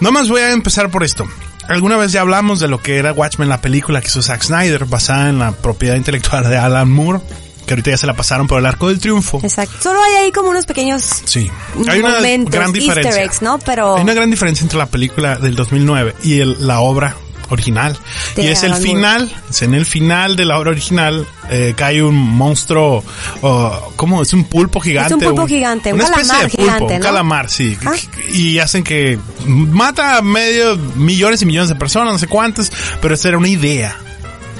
[0.00, 1.26] Nomás voy a empezar por esto.
[1.68, 4.84] Alguna vez ya hablamos de lo que era Watchmen, la película que hizo Zack Snyder,
[4.84, 7.20] basada en la propiedad intelectual de Alan Moore
[7.64, 9.40] que ahorita ya se la pasaron por el arco del triunfo.
[9.42, 9.74] Exacto.
[9.80, 11.50] Solo hay ahí como unos pequeños sí.
[11.88, 13.32] hay una gran diferencia.
[13.40, 13.58] ¿no?
[13.58, 17.16] Pero hay una gran diferencia entre la película del 2009 y el, la obra
[17.54, 17.96] original.
[18.36, 22.14] y es el final, es en el final de la obra original eh, cae un
[22.14, 23.04] monstruo,
[23.42, 24.22] uh, ¿cómo?
[24.22, 25.14] Es un pulpo gigante.
[25.14, 27.76] Es un pulpo gigante, un calamar gigante, Un calamar, sí.
[27.84, 27.94] Ah.
[28.32, 33.14] Y hacen que mata a medio millones y millones de personas, no sé cuántas, pero
[33.14, 33.96] esa era una idea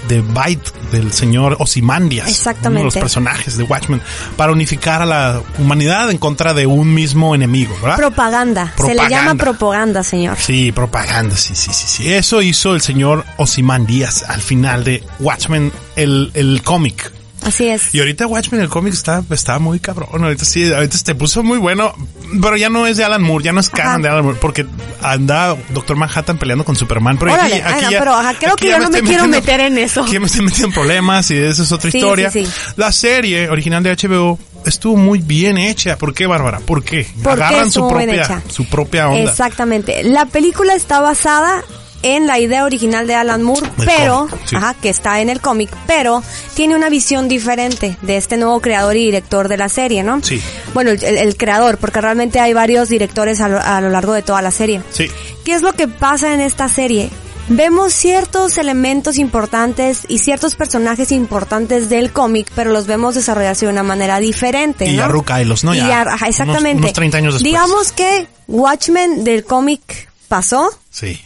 [0.08, 2.28] de Byte del señor Ozymandias.
[2.28, 2.82] Exactamente.
[2.82, 4.00] Uno de los personajes de Watchmen.
[4.36, 7.96] Para unificar a la humanidad en contra de un mismo enemigo, ¿verdad?
[7.96, 8.72] Propaganda.
[8.76, 10.36] Se le llama propaganda, señor.
[10.38, 12.12] Sí, propaganda, sí, sí, sí, sí.
[12.12, 17.12] Eso hizo el señor Ozymandias al final de Watchmen, el, el cómic
[17.44, 17.94] Así es.
[17.94, 20.24] Y ahorita Watchmen, el cómic está, está muy cabrón.
[20.24, 21.94] Ahorita sí, ahorita se puso muy bueno.
[22.40, 24.38] Pero ya no es de Alan Moore, ya no es canon de Alan Moore.
[24.40, 24.66] Porque
[25.02, 27.18] anda Doctor Manhattan peleando con Superman.
[27.18, 27.50] Pero aquí,
[27.90, 30.02] ya, pero creo que yo no me, quiero meter en eso.
[30.02, 32.32] Aquí me estoy metiendo en problemas y eso es otra historia.
[32.76, 35.96] La serie original de HBO estuvo muy bien hecha.
[35.98, 36.60] ¿Por qué, Bárbara?
[36.60, 37.06] ¿Por qué?
[37.24, 39.30] Agarran su propia, su propia onda.
[39.30, 40.02] Exactamente.
[40.04, 41.62] La película está basada
[42.04, 46.22] en la idea original de Alan Moore, pero, ajá, que está en el cómic, pero
[46.54, 50.22] tiene una visión diferente de este nuevo creador y director de la serie, ¿no?
[50.22, 50.40] Sí.
[50.74, 53.48] Bueno, el, creador, porque realmente hay varios directores a
[53.80, 54.82] lo, largo de toda la serie.
[54.90, 55.08] Sí.
[55.46, 57.08] ¿Qué es lo que pasa en esta serie?
[57.48, 63.72] Vemos ciertos elementos importantes y ciertos personajes importantes del cómic, pero los vemos desarrollarse de
[63.72, 65.24] una manera diferente, y ¿no?
[65.40, 65.74] Y los, ¿no?
[65.74, 66.82] Ya, ajá, exactamente.
[66.82, 67.50] Unos, 30 años después.
[67.50, 70.70] Digamos que Watchmen del cómic pasó.
[70.90, 71.18] Sí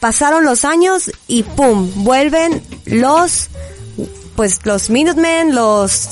[0.00, 3.48] pasaron los años y pum, vuelven los
[4.36, 6.10] pues los Minutemen, los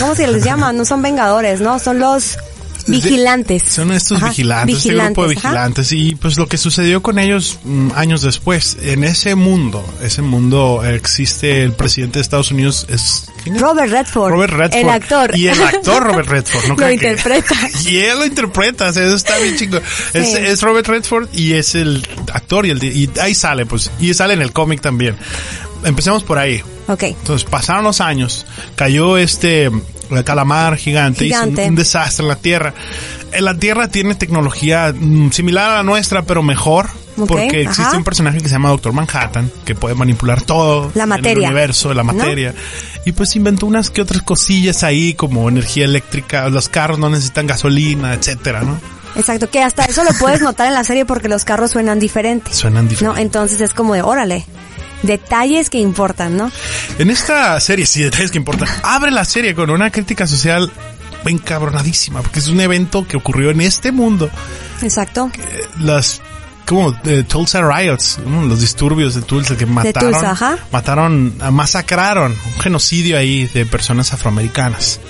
[0.00, 0.72] ¿cómo se les llama?
[0.72, 1.78] No son vengadores, ¿no?
[1.78, 2.36] Son los
[2.88, 3.62] vigilantes.
[3.68, 5.92] Son estos vigilantes, este grupo de vigilantes.
[5.92, 10.82] Y pues lo que sucedió con ellos mm, años después, en ese mundo, ese mundo
[10.84, 14.32] existe el presidente de Estados Unidos, es Robert Redford.
[14.32, 14.80] Robert Redford.
[14.80, 15.36] El actor.
[15.36, 16.68] Y el actor Robert Redford.
[16.68, 16.76] ¿no?
[16.78, 17.54] lo interpreta.
[17.86, 19.80] y él lo interpreta, eso está bien chico.
[20.14, 24.34] Es, Robert Redford y es el actor y, el, y ahí sale, pues, y sale
[24.34, 25.16] en el cómic también.
[25.84, 26.62] Empecemos por ahí.
[26.88, 27.04] Ok.
[27.04, 29.70] Entonces pasaron los años, cayó este
[30.24, 32.74] calamar gigante, hizo un, desastre en la Tierra.
[33.32, 36.88] En la Tierra tiene tecnología mm, similar a la nuestra, pero mejor.
[37.26, 41.32] porque existe un personaje que se llama Doctor Manhattan, que puede manipular todo la materia.
[41.32, 42.54] el universo, la materia.
[43.04, 47.46] Y pues inventó unas que otras cosillas ahí, como energía eléctrica, los carros no necesitan
[47.46, 48.80] gasolina, etcétera, ¿no?
[49.16, 52.56] Exacto, que hasta eso lo puedes notar en la serie porque los carros suenan diferentes.
[52.56, 53.16] Suenan diferentes.
[53.16, 54.46] No, entonces es como de, órale,
[55.02, 56.50] detalles que importan, ¿no?
[56.98, 58.68] En esta serie, sí, detalles que importan.
[58.82, 60.70] Abre la serie con una crítica social
[61.24, 64.30] encabronadísima, porque es un evento que ocurrió en este mundo.
[64.82, 65.30] Exacto.
[65.78, 66.20] Las
[66.68, 66.94] como
[67.26, 73.64] Tulsa Riots, los disturbios de Tulsa que mataron, Tulsa, mataron, masacraron, un genocidio ahí de
[73.64, 75.00] personas afroamericanas.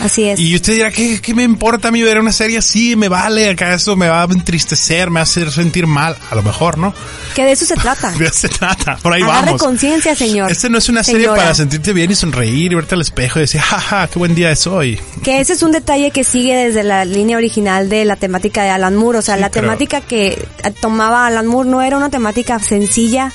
[0.00, 0.38] Así es.
[0.40, 2.96] Y usted dirá, ¿qué, qué me importa a mí ver una serie así?
[2.96, 3.50] ¿Me vale?
[3.50, 5.10] ¿Acaso me va a entristecer?
[5.10, 6.16] ¿Me va a hacer sentir mal?
[6.30, 6.94] A lo mejor, ¿no?
[7.34, 8.10] Que de eso se trata.
[8.18, 8.96] de eso se trata.
[8.96, 9.62] Por ahí Agarre vamos.
[9.62, 10.50] conciencia, señor.
[10.50, 11.40] Este no es una serie Señora.
[11.42, 14.50] para sentirte bien y sonreír y verte al espejo y decir, jaja, qué buen día
[14.50, 14.98] es hoy.
[15.22, 18.70] Que ese es un detalle que sigue desde la línea original de la temática de
[18.70, 19.18] Alan Moore.
[19.18, 20.46] O sea, Sí, la pero- temática que
[20.80, 23.30] tomaba Alan Moore no era una temática sencilla.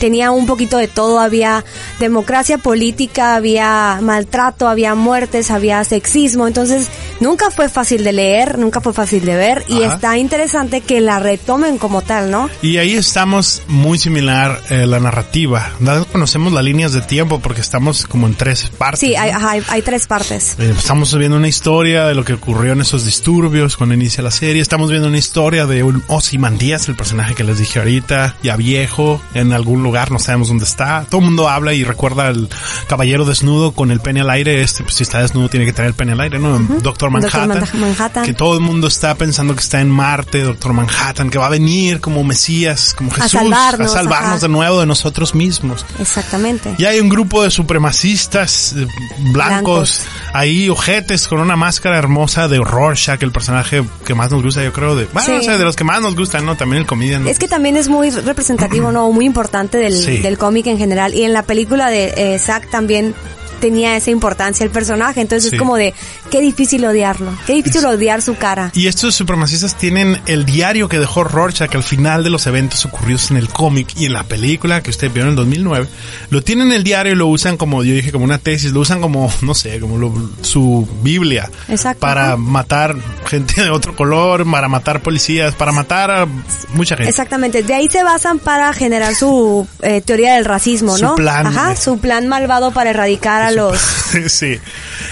[0.00, 1.20] Tenía un poquito de todo.
[1.20, 1.64] Había
[1.98, 6.46] democracia política, había maltrato, había muertes, había sexismo.
[6.46, 6.88] Entonces,
[7.20, 9.64] nunca fue fácil de leer, nunca fue fácil de ver.
[9.68, 9.94] Y Ajá.
[9.94, 12.48] está interesante que la retomen como tal, ¿no?
[12.62, 15.72] Y ahí estamos muy similar eh, la narrativa.
[15.80, 19.00] No conocemos las líneas de tiempo porque estamos como en tres partes.
[19.00, 19.38] Sí, hay, ¿no?
[19.38, 20.56] ajá, hay, hay tres partes.
[20.58, 24.30] Eh, Estamos viendo una historia de lo que ocurrió en esos disturbios cuando inicia la
[24.30, 24.62] serie.
[24.62, 29.20] Estamos viendo una historia de un Ozymandias, el personaje que les dije ahorita, ya viejo,
[29.34, 31.04] en algún lugar, no sabemos dónde está.
[31.08, 32.48] Todo el mundo habla y recuerda al
[32.88, 34.62] caballero desnudo con el pene al aire.
[34.62, 36.58] Este, pues, si está desnudo, tiene que tener el pene al aire, ¿no?
[36.82, 37.48] Doctor Manhattan.
[37.60, 38.24] Doctor Manhattan.
[38.24, 41.50] Que todo el mundo está pensando que está en Marte, Doctor Manhattan, que va a
[41.50, 44.38] venir como Mesías, como Jesús, salvarnos, a salvarnos ajá.
[44.40, 45.84] de nuevo de nosotros mismos.
[45.98, 46.74] Exactamente.
[46.78, 48.86] Y hay un grupo de supremacistas eh,
[49.32, 50.02] blancos, Blancos.
[50.32, 54.72] ahí, ojetes, con una máscara hermosa de Rorschach, el personaje que más nos gusta, yo
[54.72, 55.32] creo, de, bueno, Sí.
[55.32, 56.56] o sea, de los que más nos gustan, ¿no?
[56.56, 57.26] También el comedian.
[57.26, 59.10] Es que también es muy representativo, ¿no?
[59.12, 60.18] Muy importante del, Sí.
[60.18, 61.12] del cómic en general.
[61.14, 63.14] Y en la película de eh, Zack también
[63.60, 65.20] tenía esa importancia el personaje.
[65.20, 65.56] Entonces Sí.
[65.56, 65.94] es como de,
[66.30, 67.32] qué difícil odiarlo.
[67.46, 68.70] Qué difícil odiar su cara.
[68.74, 73.30] Y estos supremacistas tienen el diario que dejó Rorschach al final de los eventos ocurridos
[73.30, 75.86] en el cómic y en la película que usted vio en el 2009.
[76.30, 78.80] Lo tienen en el diario y lo usan como, yo dije, como una tesis, lo
[78.80, 81.50] usan como, no sé, como lo- su Biblia.
[81.68, 82.00] Exacto.
[82.00, 82.94] Para matar
[83.26, 86.26] gente de otro color, para matar policías, para matar a
[86.74, 87.10] mucha gente.
[87.10, 87.62] Exactamente.
[87.62, 91.14] De ahí se basan para generar su eh, teoría del racismo, Su ¿no?
[91.14, 91.46] plan.
[91.46, 91.76] Ajá.
[91.76, 93.78] Su plan malvado para erradicar los
[94.28, 94.58] sí.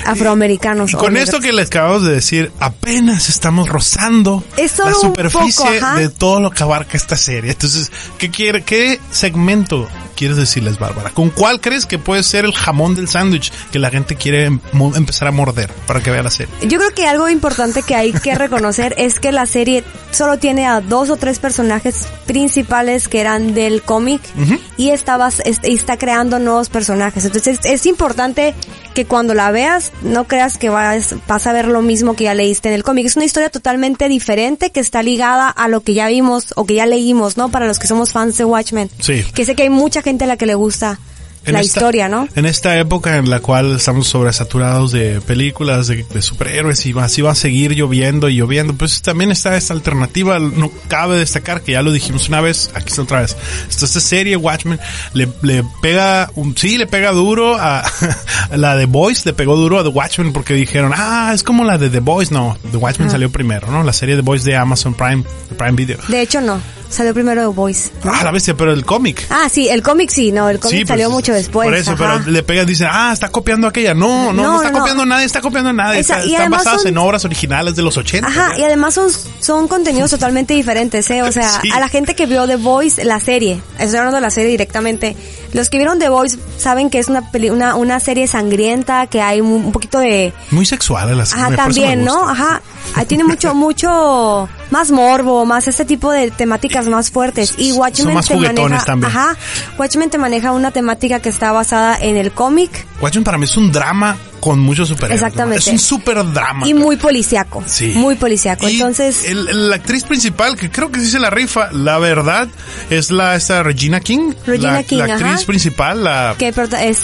[0.05, 0.92] afroamericanos.
[0.92, 5.96] Y con esto que les acabamos de decir, apenas estamos rozando Es la superficie poco,
[5.96, 7.51] de todo lo que abarca esta serie.
[7.53, 11.11] Entonces, ¿qué quiere, qué segmento quieres decirles, Bárbara?
[11.11, 14.94] ¿Con cuál crees que puede ser el jamón del sándwich que la gente quiere mo-
[14.96, 16.55] empezar a morder para que vea la serie?
[16.62, 20.66] Yo creo que algo importante que hay que reconocer es que la serie solo tiene
[20.66, 24.59] a dos o tres personajes principales que eran del cómic Ujú.
[24.77, 27.25] y está, bas- es- y está creando nuevos personajes.
[27.25, 31.69] Entonces es, es importante que cuando la veas no creas que vas, vas a ver
[31.69, 33.07] lo mismo que ya leíste en el cómic.
[33.07, 36.75] Es una historia totalmente diferente que está ligada a lo que ya vimos o que
[36.75, 37.51] ya leímos, ¿no?
[37.51, 38.91] Para los que somos fans de Watchmen.
[39.01, 39.25] Sí.
[39.35, 40.99] Que sé que hay mucha gente a la que le gusta
[41.44, 42.29] En la esta- historia, ¿no?
[42.35, 47.22] En esta época en la cual estamos sobresaturados de películas de, de superhéroes y así
[47.22, 50.38] va a seguir lloviendo y lloviendo, pues también está esta alternativa.
[50.40, 53.37] No cabe destacar que ya lo dijimos una vez, aquí está otra vez.
[53.68, 54.81] Esta, esta serie Watchmen
[55.12, 57.81] le, le pega, un, sí, le pega duro a,
[58.51, 61.64] a la de Boys, le pegó duro a The Watchmen porque dijeron, ah, es como
[61.64, 62.31] la de The Boys.
[62.33, 63.12] No, The Watchmen Ah.
[63.12, 63.85] salió primero, ¿no?
[63.85, 65.99] La serie The Boys de Amazon Prime, de Prime Video.
[66.09, 66.61] De hecho, no.
[66.88, 67.90] Salió primero The Voice.
[68.05, 68.12] ¿no?
[68.14, 69.27] Ah, la bestia, pero el cómic.
[69.29, 71.66] Ah, sí, el cómic sí, no, el cómic Sí, salió pues, mucho después.
[71.66, 72.20] Por eso, ajá.
[72.22, 73.94] pero le pegan, dicen, ah, está copiando aquella.
[73.94, 75.96] No, no, no, No, está no, copiando nada, está copiando nada.
[75.96, 78.29] Esa- Está- y están son- en obras originales de los 80.
[78.29, 79.09] Ajá, y además son,
[79.40, 81.22] son contenidos totalmente diferentes, ¿eh?
[81.22, 81.70] O sea, Sí.
[81.72, 85.16] a la gente que vio The Voice, la serie, estoy hablando de la serie directamente,
[85.53, 89.20] los que vieron The Voice saben que es una peli- una, una serie sangrienta, que
[89.22, 90.33] hay un, un poquito de...
[90.51, 92.29] Muy sexual Ajá, me- por eso me también, ¿no?
[92.29, 92.62] Ajá,
[92.94, 97.55] Ah, tiene mucho, mucho más morbo, más este tipo de temáticas más fuertes.
[97.59, 99.12] Y Son Watchmen más te juguetones maneja, también.
[99.12, 99.37] ajá,
[99.79, 103.57] Watchmen te maneja una temática que está basada en el cómic Watchmen para mí es
[103.59, 105.20] un drama con muchos superhéroes.
[105.20, 105.27] ¿no?
[105.27, 105.59] Exactamente.
[105.61, 106.67] Es un super drama.
[106.67, 107.63] y muy policiaco.
[107.67, 107.92] Sí.
[107.96, 108.67] Muy policiaco.
[108.69, 112.48] Y Entonces, el- la actriz principal, que creo que sí se la rifa, la verdad,
[112.88, 114.33] es la esta Regina King.
[114.46, 115.46] Regina la, King, la actriz ajá.
[115.46, 116.56] principal, la que es,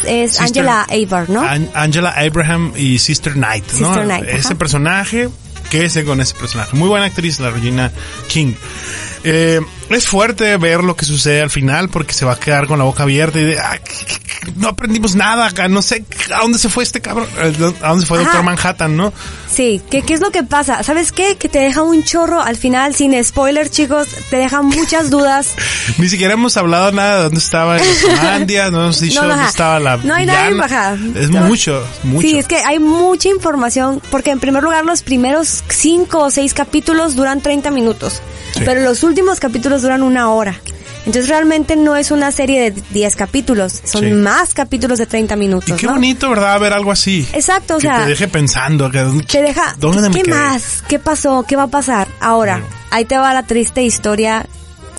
[0.06, 1.42] es Sister- Angela Abar, ¿no?
[1.42, 3.88] An- Angela Abraham y Sister Knight, ¿no?
[3.88, 4.54] Sister Knight, Ese ajá.
[4.54, 5.28] personaje,
[5.72, 6.76] quédese con ese personaje.
[6.76, 7.90] Muy buena actriz, la Regina
[8.28, 8.52] King.
[9.24, 9.58] Eh,
[9.94, 12.84] es fuerte ver lo que sucede al final porque se va a quedar con la
[12.84, 13.78] boca abierta y de, "Ah,
[14.56, 17.28] no aprendimos nada acá, no sé a dónde se fue este cabrón,
[17.82, 18.24] a dónde se fue Ajá.
[18.24, 19.12] Doctor Manhattan, ¿no?
[19.52, 20.82] Sí, ¿qué, ¿qué es lo que pasa?
[20.82, 21.36] ¿Sabes qué?
[21.36, 25.48] Que te deja un chorro al final, sin spoiler, chicos, te deja muchas dudas.
[25.98, 29.48] Ni siquiera hemos hablado nada de dónde estaba Islandia, no hemos dicho No, no, dónde
[29.50, 30.96] estaba la No hay nada baja.
[31.16, 31.42] Es No.
[31.42, 32.22] mucho, mucho.
[32.26, 36.54] Sí, es que hay mucha información, porque en primer lugar los primeros cinco o seis
[36.54, 38.20] capítulos duran 30 minutos,
[38.52, 38.62] Sí.
[38.64, 40.60] pero los últimos capítulos duran una hora.
[41.04, 45.70] Entonces realmente no es una serie de 10 capítulos, son más capítulos de 30 minutos.
[45.70, 46.60] Y qué bonito, ¿verdad?
[46.60, 47.26] Ver algo así.
[47.32, 48.04] Exacto, o sea.
[48.04, 48.88] Te deje pensando.
[48.88, 49.74] Que, te deja.
[50.12, 50.84] ¿Qué más?
[50.86, 51.44] ¿Qué pasó?
[51.46, 52.06] ¿Qué va a pasar?
[52.20, 54.46] Ahora, ahí te va la triste historia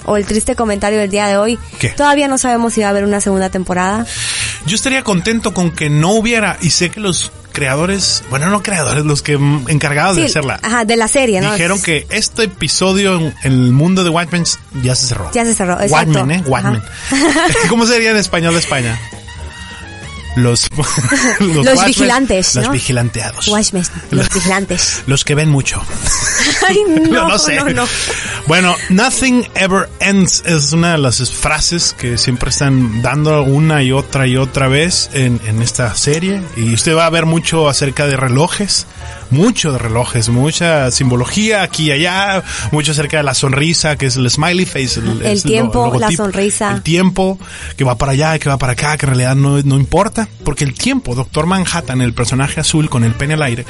[0.05, 1.57] o el triste comentario del día de hoy.
[1.79, 1.89] ¿Qué?
[1.89, 4.05] Todavía no sabemos si va a haber una segunda temporada.
[4.65, 9.05] Yo estaría contento con que no hubiera, y sé que los creadores, bueno, no creadores,
[9.05, 10.59] los que encargados de hacerla.
[10.61, 11.53] Ajá, de la serie, ¿no?
[11.53, 14.43] Dijeron que este episodio en el mundo de Watchmen
[14.81, 15.31] ya se cerró.
[15.33, 16.11] Ya se cerró, exacto.
[16.11, 16.43] Watchmen, ¿eh?
[16.45, 16.81] Watchmen.
[17.69, 18.99] ¿Cómo sería en español de España?
[20.35, 20.69] Los,
[21.39, 22.55] los, vigilantes.
[22.55, 23.47] Los vigilanteados.
[23.47, 25.03] Watchmen, los, vigilantes.
[25.05, 25.81] Los que ven mucho.
[26.67, 26.79] Ay,
[27.09, 27.59] no, no, sé.
[27.73, 27.87] no,
[28.47, 33.91] Bueno, nothing ever ends es una de las frases que siempre están dando una y
[33.91, 36.41] otra y otra vez en, en esta serie.
[36.57, 38.87] Y usted va a ver mucho acerca de relojes
[39.29, 44.15] mucho de relojes, mucha simbología aquí y allá, mucho acerca de la sonrisa, que es
[44.15, 44.99] el smiley face.
[44.99, 46.71] El, tiempo, la sonrisa.
[46.71, 47.39] El tiempo,
[47.75, 50.63] que va para allá, que va para acá, que en realidad no, no importa, porque
[50.63, 53.65] el tiempo, Doctor Manhattan, el personaje azul con el pene al aire,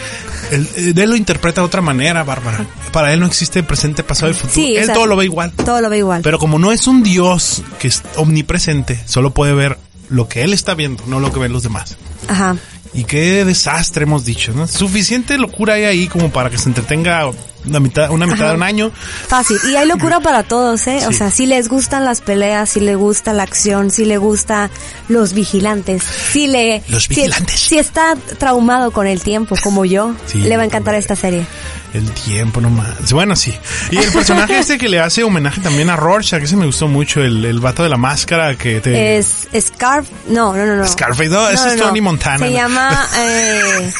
[0.52, 2.66] él, él lo interpreta de otra manera, Bárbara.
[2.92, 4.68] Para él no existe presente, pasado y futuro.
[4.68, 5.52] él todo lo ve igual.
[5.52, 6.22] Todo lo ve igual.
[6.24, 9.78] Pero como no es un dios que es omnipresente, solo puede ver
[10.10, 11.98] lo que él está viendo, no lo que ven los demás.
[12.28, 12.56] Ajá.
[12.94, 14.68] Y qué desastre hemos dicho, ¿no?
[14.68, 17.32] Suficiente locura hay ahí como para que se entretenga
[17.66, 18.92] una mitad, una mitad de un año.
[19.28, 19.58] Fácil.
[19.70, 21.06] Y hay locura para todos, ¿eh?
[21.08, 24.70] O sea, si les gustan las peleas, si les gusta la acción, si le gusta
[25.08, 26.84] los vigilantes, si le...
[26.88, 27.60] Los vigilantes.
[27.60, 31.46] Si, está traumado con el tiempo, como yo, le va a encantar esta serie.
[31.94, 33.12] El tiempo nomás.
[33.14, 33.54] Bueno, sí.
[33.92, 36.88] Y el personaje este que le hace homenaje también a Rorschach, que se me gustó
[36.88, 39.18] mucho, el, el vato de la máscara que te...
[39.18, 40.08] Es Scarf...
[40.28, 40.88] No, no, no, no.
[40.88, 42.46] Scarface, no, ese es Tony Montana.
[42.46, 43.08] Se llama...
[43.18, 43.94] Eh...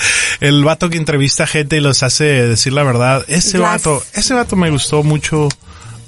[0.40, 3.24] el vato que entrevista gente y los hace decir la verdad.
[3.28, 5.48] Ese vato, ese vato me gustó mucho.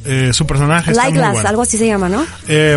[0.05, 0.93] Eh, su personaje.
[0.93, 2.27] Light Glass, algo así se llama, ¿no?
[2.49, 2.77] Eh,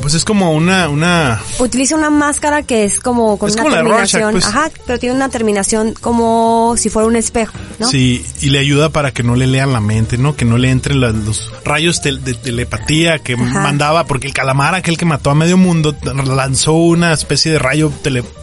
[0.00, 1.40] pues es como una, una...
[1.58, 4.32] Utiliza una máscara que es como con una terminación.
[4.32, 4.46] Pues.
[4.46, 7.88] Ajá, pero tiene una terminación como si fuera un espejo, ¿no?
[7.88, 10.36] Sí, y le ayuda para que no le lean la mente, ¿no?
[10.36, 15.04] Que no le entren los rayos de, telepatía que mandaba, porque el calamar, aquel que
[15.04, 17.92] mató a medio mundo, lanzó una especie de rayo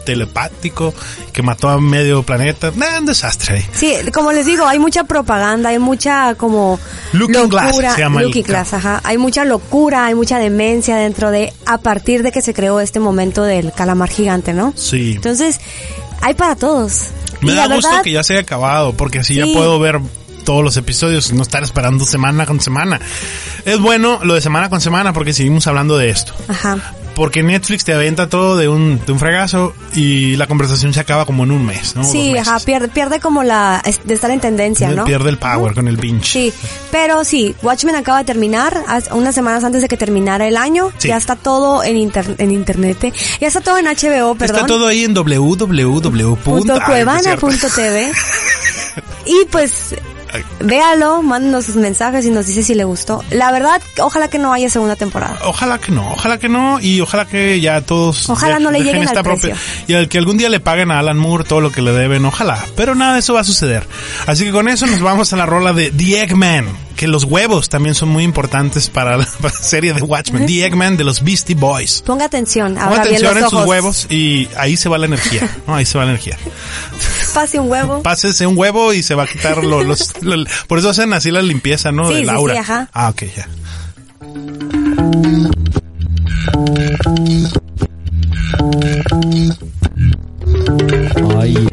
[0.04, 0.94] telepático
[1.32, 2.72] que mató a medio planeta.
[2.98, 3.66] un desastre ahí.
[3.72, 6.78] Sí, como les digo, hay mucha propaganda, hay mucha como
[7.12, 9.00] Looking Glass se llama Looking Glass, ajá.
[9.04, 13.00] Hay mucha locura, hay mucha demencia dentro de a partir de que se creó este
[13.00, 14.72] momento del calamar gigante, ¿no?
[14.76, 15.12] Sí.
[15.16, 15.60] Entonces,
[16.20, 17.08] hay para todos.
[17.40, 20.00] Me da gusto que ya se haya acabado, porque así ya puedo ver
[20.44, 23.00] todos los episodios, no estar esperando semana con semana.
[23.64, 26.34] Es bueno lo de semana con semana porque seguimos hablando de esto.
[26.48, 31.00] Ajá porque Netflix te aventa todo de un, de un fregazo y la conversación se
[31.00, 32.04] acaba como en un mes, ¿no?
[32.04, 35.04] Sí, ajá, pierde, pierde como la, de estar en tendencia, ¿no?
[35.04, 36.26] Pierde el power con el binge.
[36.26, 36.52] Sí,
[36.90, 41.16] pero sí, Watchmen acaba de terminar, unas semanas antes de que terminara el año, ya
[41.16, 44.56] está todo en, en internet, ya está todo en HBO, perdón.
[44.56, 48.12] Está todo ahí en www.cuevana.tv.
[49.26, 49.94] y pues
[50.60, 53.22] véalo, mándanos sus mensajes y nos dice si le gustó.
[53.30, 55.38] La verdad, ojalá que no haya segunda temporada.
[55.44, 59.02] Ojalá que no, ojalá que no y ojalá que ya todos Ojalá no le lleguen
[59.02, 59.56] esta al propia,
[59.86, 62.24] y al que algún día le paguen a Alan Moore todo lo que le deben,
[62.24, 63.86] ojalá, pero nada de eso va a suceder.
[64.26, 66.66] Así que con eso nos vamos a la rola de The Eggman,
[67.04, 69.26] que los huevos también son muy importantes para la,
[69.60, 72.02] serie de Watchmen, The Eggman de los Beastie Boys.
[72.06, 75.98] Ponga atención, Ponga atención en sus huevos y ahí se va la energía, ahí se
[75.98, 76.38] va la energía.
[77.34, 78.02] Pase un huevo.
[78.02, 80.14] Pásese un huevo y se va a quitar los,
[80.66, 82.08] por eso hacen así la limpieza, ¿no?
[82.08, 82.54] Sí, de Laura.
[82.54, 82.88] Sí, ajá.
[82.94, 83.48] Ah, ok, ya.
[91.38, 91.68] Ay.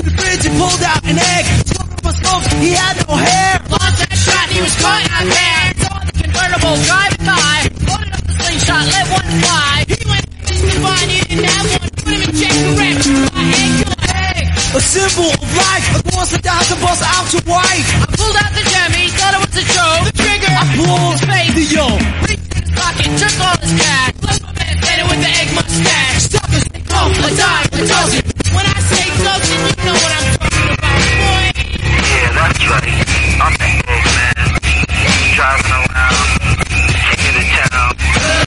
[0.00, 1.44] To the fridge and pulled out an egg.
[2.10, 3.60] Smoked he had no hair.
[3.70, 5.62] Lost that shot, he was caught out there.
[5.78, 7.56] Saw the convertible driving by.
[7.86, 9.74] Loaded up the slingshot, let one fly.
[9.86, 11.90] He went to find he didn't have one.
[12.00, 12.98] Put him in check, correct.
[13.04, 13.20] Kill
[14.74, 15.86] a symbol of life.
[15.94, 17.88] A boss that dies to bust out your wife.
[18.00, 20.02] I pulled out the jemmy, thought it was a joke.
[20.10, 21.54] The trigger, I pulled his face.
[21.54, 21.86] The yo.
[22.26, 24.12] Reached in his pocket, took all his cash.
[24.24, 26.20] Left my man standing with the egg mustache.
[26.26, 26.64] Stop us,
[27.00, 28.22] come, a dime, a dozen.
[28.52, 31.44] When I say dozen, you know what I'm talking about, boy.
[31.80, 32.92] Yeah, that's right.
[33.40, 33.68] I'm the
[34.16, 34.36] man.
[35.36, 36.28] Driving around,
[37.08, 37.90] taking to town.
[37.90, 38.44] Oh,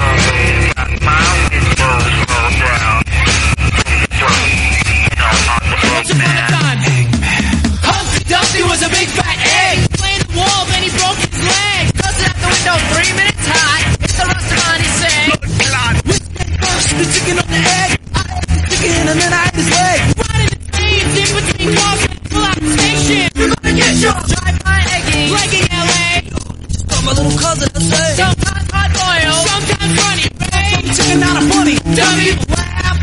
[0.00, 1.20] Always got my
[1.52, 3.04] windows rolled down.
[5.90, 6.80] Once upon a time,
[7.84, 9.38] Humpty Dumpty was a big fat
[9.68, 9.76] egg.
[10.00, 11.82] Playing the wall, then he broke his leg.
[12.00, 13.82] Busted out the window three minutes high.
[14.00, 15.29] It's the
[16.80, 17.90] the chicken on the egg.
[18.16, 20.00] I ate the chicken and then I ate his leg.
[20.16, 23.28] Running the trains, in between walls and pull out the station.
[23.36, 24.12] We're gonna get you.
[24.16, 25.28] Drive by egging.
[25.28, 26.24] Like in LA.
[26.72, 28.08] Just thought my little cousin to say.
[28.16, 29.36] Sometimes hot oil.
[29.44, 30.26] Sometimes funny.
[30.40, 30.80] Right?
[30.96, 31.76] Chicken not a funny.
[31.84, 32.30] Dummy.
[32.48, 32.96] Wow.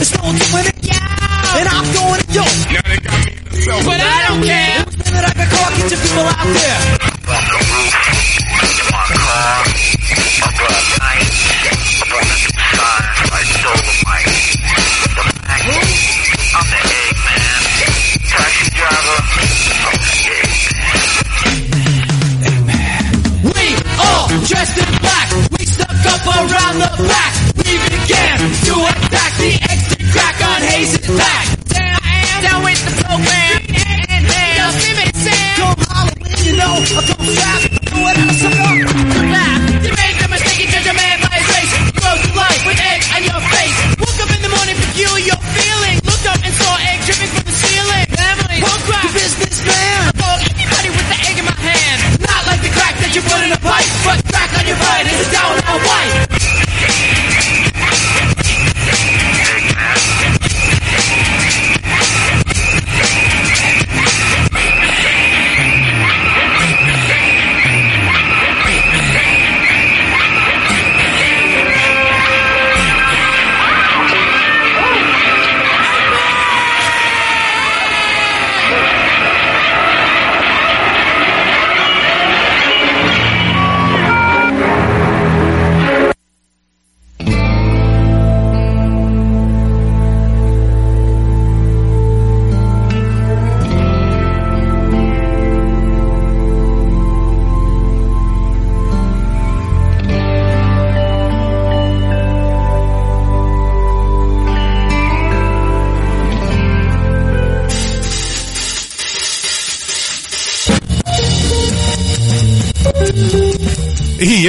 [0.00, 0.76] It's no doing it.
[0.80, 1.58] Yeah.
[1.60, 2.44] And I'm going it, yo.
[2.48, 3.84] Now they got me in the soap.
[3.84, 4.88] But I don't care.
[4.88, 6.80] Everything that I can call, get your people out there.
[7.28, 9.68] Welcome to my club.
[10.40, 11.71] My club night.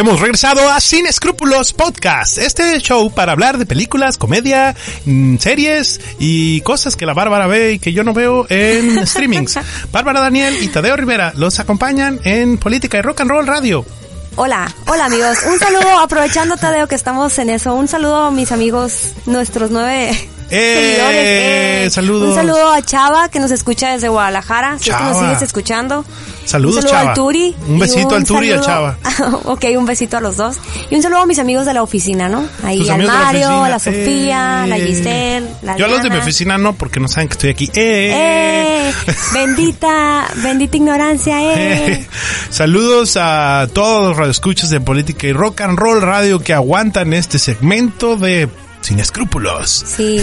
[0.04, 4.76] Hemos regresado a Sin Escrúpulos Podcast, este show para hablar de películas, comedia,
[5.06, 9.58] mm, series y cosas que la Bárbara ve y que yo no veo en streamings.
[9.94, 13.86] Bárbara Daniel y Tadeo Rivera los acompañan en Política y Rock and Roll Radio.
[14.36, 15.38] Hola, hola amigos.
[15.48, 20.18] Un saludo, aprovechando Tadeo que estamos en eso, un saludo a mis amigos, nuestros nueve
[20.54, 21.88] seguidores.
[21.88, 21.88] ¡Eh!
[21.92, 22.30] Saludos.
[22.30, 25.20] Un saludo a Chava que nos escucha desde Guadalajara, si nos Chava.
[25.20, 26.06] sigues escuchando.
[26.46, 27.10] Saludos, un saludo Chava.
[27.12, 27.56] al Turi.
[27.68, 28.96] Un besito al Turi y al saludo-
[29.46, 30.58] ok, un besito a los dos.
[30.90, 32.46] Y un saludo a mis amigos de la oficina, ¿no?
[32.64, 34.68] Ahí al la Mario, a la Sofía, Eh.
[34.68, 37.50] la Giselle, la Yo a los de mi oficina no, porque no saben que estoy
[37.50, 37.66] aquí.
[37.76, 38.12] ¡Eh!
[38.14, 38.94] ¡Eh!
[39.34, 42.08] Bendita, bendita ignorancia, eh.
[42.50, 47.40] Saludos a todos los radioescuchas de Política y Rock and Roll Radio que aguantan este
[47.40, 48.50] segmento de
[48.84, 49.84] Sin Escrúpulos.
[49.88, 50.22] Sí,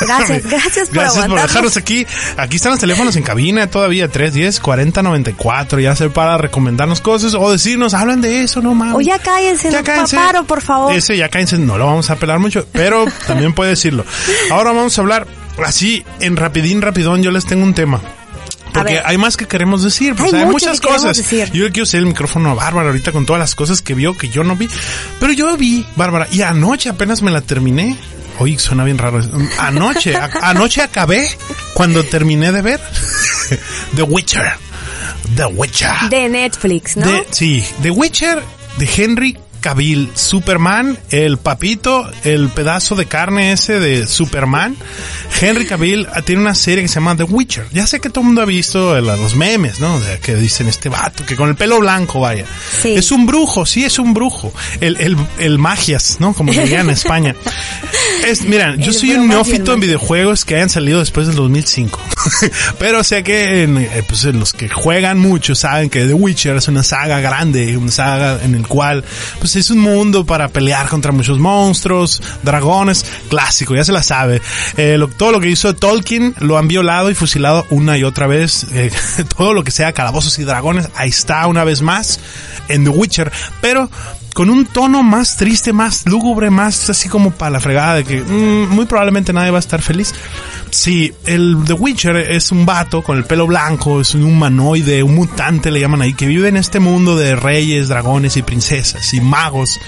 [0.00, 2.06] gracias, gracias por Gracias por dejarnos aquí.
[2.38, 7.52] Aquí están los teléfonos en cabina todavía, 310 4094, ya sea para recomendarnos cosas o
[7.52, 8.96] decirnos, hablan de eso, no mames.
[8.96, 10.16] O ya cállense, Ya no, cállense.
[10.16, 10.94] paro, por favor.
[10.94, 14.04] Ese ya cállense, no lo vamos a apelar mucho, pero también puede decirlo.
[14.50, 15.26] Ahora vamos a hablar
[15.64, 18.00] así, en rapidín, rapidón, yo les tengo un tema.
[18.72, 19.02] Porque ver.
[19.06, 21.16] hay más que queremos decir, pues Hay muchas que cosas.
[21.16, 21.50] decir.
[21.52, 24.28] Yo quiero hacer el micrófono a Bárbara ahorita con todas las cosas que vio que
[24.28, 24.68] yo no vi.
[25.20, 27.96] Pero yo vi, Bárbara, y anoche apenas me la terminé.
[28.38, 29.20] Oye, suena bien raro.
[29.58, 31.28] Anoche, a- anoche acabé
[31.74, 32.80] cuando terminé de ver
[33.96, 34.52] The Witcher.
[35.34, 36.08] The Witcher.
[36.10, 37.06] De Netflix, ¿no?
[37.06, 38.42] De- sí, The Witcher
[38.78, 44.76] de Henry Cavill, Superman, el papito, el pedazo de carne ese de Superman.
[45.40, 47.66] Henry Cavill ah, tiene una serie que se llama The Witcher.
[47.72, 50.00] Ya sé que todo el mundo ha visto los memes, ¿no?
[50.00, 52.44] De que dicen este vato, que con el pelo blanco, vaya.
[52.82, 52.94] Sí.
[52.94, 54.52] Es un brujo, sí, es un brujo.
[54.80, 56.32] El, el, el magias, ¿no?
[56.32, 57.34] Como dirían en España.
[58.26, 62.00] Es, mira, yo El soy un neófito en videojuegos que hayan salido después del 2005.
[62.78, 66.56] Pero sé que en, eh, pues, en los que juegan mucho saben que The Witcher
[66.56, 69.04] es una saga grande, una saga en el cual
[69.38, 74.40] pues es un mundo para pelear contra muchos monstruos, dragones, clásico, ya se la sabe.
[74.76, 78.66] Eh, todo lo que hizo Tolkien lo han violado y fusilado una y otra vez.
[78.72, 78.90] Eh,
[79.36, 82.20] todo lo que sea calabozos y dragones, ahí está una vez más
[82.68, 83.32] en The Witcher.
[83.60, 83.90] Pero
[84.38, 88.20] con un tono más triste, más lúgubre, más así como para la fregada de que
[88.20, 90.14] mm, muy probablemente nadie va a estar feliz.
[90.70, 95.16] Sí, el The Witcher es un vato con el pelo blanco, es un humanoide, un
[95.16, 99.20] mutante le llaman ahí, que vive en este mundo de reyes, dragones y princesas y
[99.20, 99.80] magos.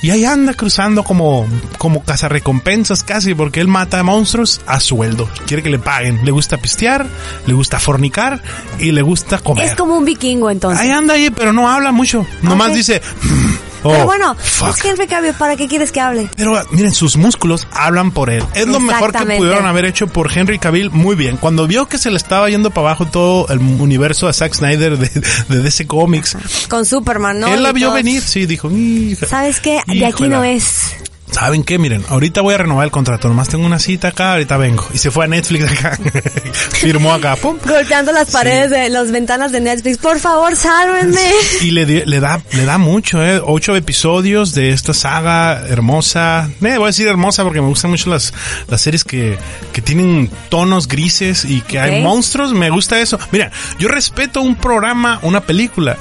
[0.00, 5.28] Y ahí anda cruzando como, como cazarrecompensas casi, porque él mata a monstruos a sueldo.
[5.46, 6.24] Quiere que le paguen.
[6.24, 7.06] Le gusta pistear,
[7.46, 8.42] le gusta fornicar
[8.78, 9.66] y le gusta comer.
[9.66, 10.80] Es como un vikingo entonces.
[10.80, 12.26] Ahí anda ahí, pero no habla mucho.
[12.40, 13.73] Nomás Ok.
[13.92, 14.68] Pero bueno, fuck.
[14.70, 16.28] es Henry Cavill, ¿para qué quieres que hable?
[16.36, 18.44] Pero ah, miren, sus músculos hablan por él.
[18.54, 21.36] Es lo mejor que pudieron haber hecho por Henry Cavill muy bien.
[21.36, 24.98] Cuando vio que se le estaba yendo para abajo todo el universo a Zack Snyder
[24.98, 26.36] de, de DC Comics,
[26.68, 27.48] Con Superman, ¿no?
[27.48, 29.26] él la vio venir, sí, dijo, "Hija".
[29.26, 29.80] ¿Sabes qué?
[29.86, 30.94] De aquí no es.
[31.34, 31.80] ¿Saben qué?
[31.80, 33.26] Miren, ahorita voy a renovar el contrato.
[33.26, 34.86] Nomás tengo una cita acá, ahorita vengo.
[34.94, 35.98] Y se fue a Netflix acá.
[36.70, 37.58] Firmó acá, pum.
[37.66, 39.98] Golpeando las paredes de las ventanas de Netflix.
[39.98, 41.20] Por favor, sálvenme.
[41.60, 43.42] Y le, le da le da mucho, ¿eh?
[43.44, 46.48] Ocho episodios de esta saga hermosa.
[46.62, 48.32] Eh, voy a decir hermosa porque me gustan mucho las,
[48.68, 49.36] las series que,
[49.72, 52.52] que tienen tonos grises y que hay monstruos.
[52.52, 53.18] Me gusta eso.
[53.32, 55.96] Mira, yo respeto un programa, una película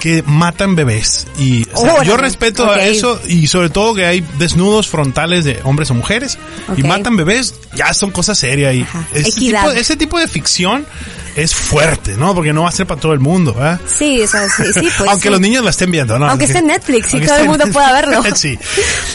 [0.00, 1.26] que matan bebés.
[1.38, 2.08] Y o sea, Órale.
[2.08, 6.38] yo respeto a eso y sobre todo que hay desnudos frontales de hombres o mujeres
[6.76, 8.74] y matan bebés, ya son cosas serias.
[8.74, 10.86] Y ese tipo, ese tipo de ficción
[11.36, 12.34] es fuerte, ¿no?
[12.34, 13.80] Porque no va a ser para todo el mundo, ¿verdad?
[13.86, 15.00] Sí, o sea, sí, sí, pues.
[15.08, 15.30] Aunque sí.
[15.30, 16.28] los niños la estén viendo, ¿no?
[16.28, 18.22] Aunque esté en Netflix y todo el mundo pueda verlo.
[18.34, 18.58] sí.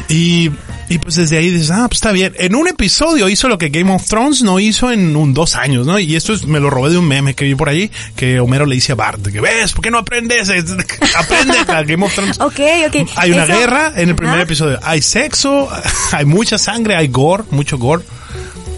[0.07, 0.51] Y,
[0.87, 2.33] y pues desde ahí dices, ah, pues está bien.
[2.37, 5.87] En un episodio hizo lo que Game of Thrones no hizo en un dos años,
[5.87, 5.97] ¿no?
[5.99, 8.65] Y esto es, me lo robé de un meme que vi por ahí, que Homero
[8.65, 10.49] le dice a Bart, que ves, ¿por qué no aprendes?
[11.17, 12.39] Aprende a Game of Thrones.
[12.39, 13.09] Ok, ok.
[13.15, 14.43] Hay una Eso- guerra en el primer Ajá.
[14.43, 14.79] episodio.
[14.83, 15.69] Hay sexo,
[16.11, 18.03] hay mucha sangre, hay gore, mucho gore.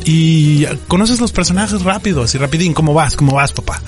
[0.05, 2.73] Y conoces los personajes rápido, así rapidín.
[2.73, 3.15] ¿Cómo vas?
[3.15, 3.81] ¿Cómo vas, papá?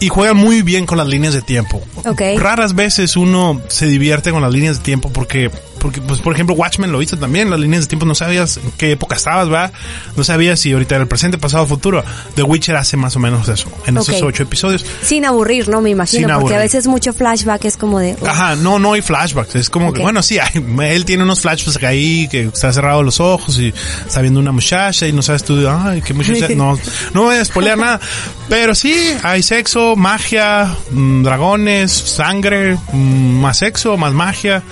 [0.00, 1.82] Y juegan muy bien con las líneas de tiempo.
[2.06, 2.22] Ok.
[2.38, 5.50] Raras veces uno se divierte con las líneas de tiempo porque,
[5.82, 7.50] porque pues, por ejemplo, Watchmen lo hizo también.
[7.50, 9.72] Las líneas de tiempo no sabías en qué época estabas, ¿verdad?
[10.16, 12.04] No sabías si ahorita era el presente, pasado, futuro.
[12.36, 14.86] The Witcher hace más o menos eso, en esos ocho episodios.
[15.02, 15.80] Sin aburrir, ¿no?
[15.80, 16.28] Me imagino.
[16.28, 18.16] Sin porque a veces mucho flashback es como de.
[18.24, 19.56] Ajá, no, no hay flashbacks.
[19.56, 23.18] Es como que, bueno, sí, hay, él tiene unos flashbacks ahí que está cerrado los
[23.18, 23.74] ojos y
[24.06, 26.48] está viendo una muchacha y no sabes tú, ay, qué muchacha.
[26.52, 26.78] No,
[27.14, 28.00] no voy a spoilear nada.
[28.48, 34.62] Pero sí, hay sexo, magia, mm, dragones, sangre, mm, más sexo, más magia.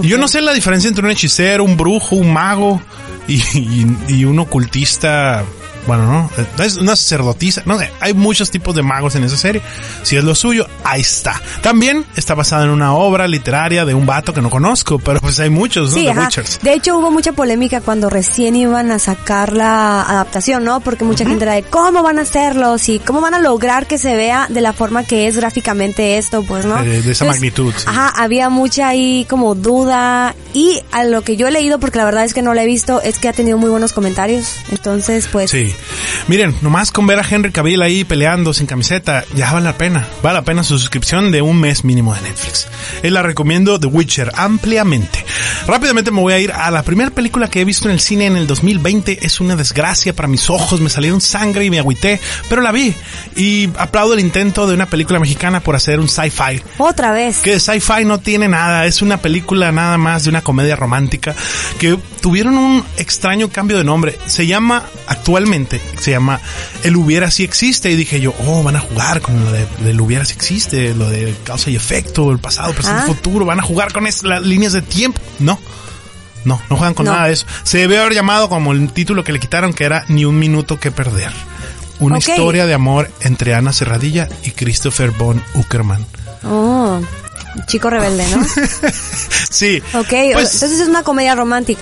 [0.00, 2.80] Yo no sé la diferencia entre un hechicero, un brujo, un mago
[3.28, 3.42] y,
[4.08, 5.44] y un ocultista.
[5.86, 7.62] Bueno, no, es una sacerdotisa.
[7.66, 9.62] No sé, hay muchos tipos de magos en esa serie.
[10.02, 11.40] Si es lo suyo, ahí está.
[11.62, 15.38] También está basada en una obra literaria de un vato que no conozco, pero pues
[15.40, 15.96] hay muchos, ¿no?
[15.96, 16.08] Sí.
[16.08, 16.60] Witchers.
[16.62, 20.80] De hecho, hubo mucha polémica cuando recién iban a sacar la adaptación, ¿no?
[20.80, 23.98] Porque mucha gente era de cómo van a hacerlo, y cómo van a lograr que
[23.98, 26.80] se vea de la forma que es gráficamente esto, pues, ¿no?
[26.80, 27.84] Eh, de esa magnitud, sí.
[27.86, 32.04] Ajá, había mucha ahí como duda y a lo que yo he leído, porque la
[32.04, 34.56] verdad es que no la he visto, es que ha tenido muy buenos comentarios.
[34.70, 35.74] Entonces, pues, Sí.
[36.28, 40.06] Miren, nomás con ver a Henry Cavill ahí peleando sin camiseta, ya vale la pena.
[40.22, 42.68] Vale la pena su suscripción de un mes mínimo de Netflix.
[43.02, 45.24] Y la recomiendo The Witcher ampliamente.
[45.66, 48.26] Rápidamente me voy a ir a la primera película que he visto en el cine
[48.26, 49.24] en el 2020.
[49.24, 52.94] Es una desgracia para mis ojos, me salieron sangre y me agüité, pero la vi.
[53.36, 57.38] Y aplaudo el intento de una película mexicana por hacer un sci-fi otra vez.
[57.38, 61.34] que sci-fi no tiene nada, es una película nada más de una comedia romántica
[61.78, 64.18] que tuvieron un extraño cambio de nombre.
[64.26, 65.65] Se llama actualmente,
[65.98, 66.40] se llama
[66.82, 70.00] El hubiera si existe y dije yo, oh, van a jugar con lo de, del
[70.00, 73.06] hubiera si existe, lo de causa y efecto, el pasado, presente, Ah.
[73.06, 75.20] futuro, van a jugar con es- las líneas de tiempo.
[75.38, 75.58] No.
[76.44, 77.12] No, no juegan con No.
[77.12, 77.44] nada de eso.
[77.64, 80.78] Se debe haber llamado como el título que le quitaron que era Ni un minuto
[80.78, 81.32] que perder.
[81.98, 86.06] Una historia de amor entre Ana Serradilla y Christopher von Uckerman.
[86.44, 87.00] Oh,
[87.66, 88.44] chico rebelde, ¿no?
[89.50, 89.82] Sí.
[89.94, 91.80] Ok, Pues, entonces es una comedia romántica.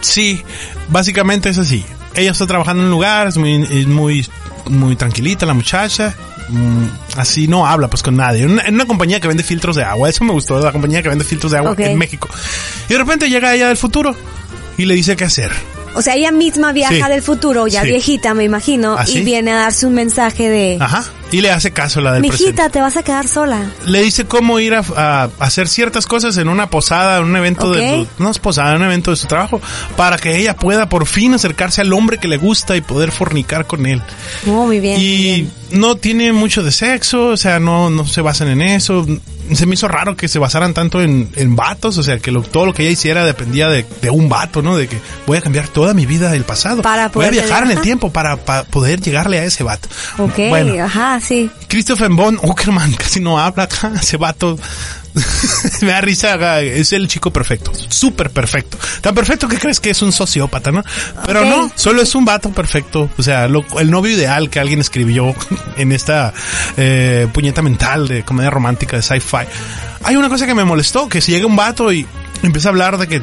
[0.00, 0.40] Sí,
[0.88, 1.84] básicamente es así.
[2.16, 4.26] Ella está trabajando en un lugar, es muy, es muy,
[4.70, 6.14] muy tranquilita la muchacha.
[6.48, 8.42] mm, así no habla pues con nadie.
[8.42, 10.08] En una, en una compañía que vende filtros de agua.
[10.08, 12.28] Eso me gustó, la compañía que vende filtros de agua en México.
[12.88, 14.16] Y de repente llega ella del futuro
[14.78, 15.52] y le dice qué hacer.
[15.96, 17.10] O sea, ella misma viaja Sí.
[17.12, 17.88] del futuro, ya Sí.
[17.88, 19.18] viejita, me imagino, ¿Ah, sí?
[19.18, 21.04] y viene a darse un mensaje de, Ajá.
[21.32, 22.70] Y le hace caso la del mijita, presente.
[22.70, 23.72] te vas a quedar sola.
[23.84, 27.72] Le dice cómo ir a, a hacer ciertas cosas en una posada, en un evento
[27.72, 29.60] de su, no es posada, en un evento de su trabajo,
[29.96, 33.66] para que ella pueda por fin acercarse al hombre que le gusta y poder fornicar
[33.66, 34.00] con él.
[34.46, 34.94] Oh, muy bien.
[34.98, 35.52] muy Y bien.
[35.72, 39.04] no tiene mucho de sexo, o sea, no, no se basan en eso.
[39.54, 42.42] Se me hizo raro que se basaran tanto en, en vatos, o sea, que lo-
[42.42, 44.76] todo lo que ella hiciera dependía de, de un vato, ¿no?
[44.76, 46.82] De que voy a cambiar toda mi vida del pasado.
[46.82, 49.88] Para voy a poder viajar en el tiempo para, para poder llegarle a ese vato.
[50.18, 51.50] Ok, Bueno, ajá, sí.
[51.68, 54.58] Christopher Von Uckerman casi no habla acá, ese vato.
[55.82, 58.78] me da risa, es el chico perfecto, súper perfecto.
[59.00, 60.82] Tan perfecto que crees que es un sociópata, ¿no?
[61.24, 63.10] Pero no, solo es un vato perfecto.
[63.16, 65.34] O sea, lo- el novio ideal que alguien escribió
[65.76, 66.32] en esta
[66.76, 69.46] eh, puñeta mental de comedia romántica de sci-fi.
[70.04, 72.06] Hay una cosa que me molestó, que si llega un vato y
[72.42, 73.22] empieza a hablar de que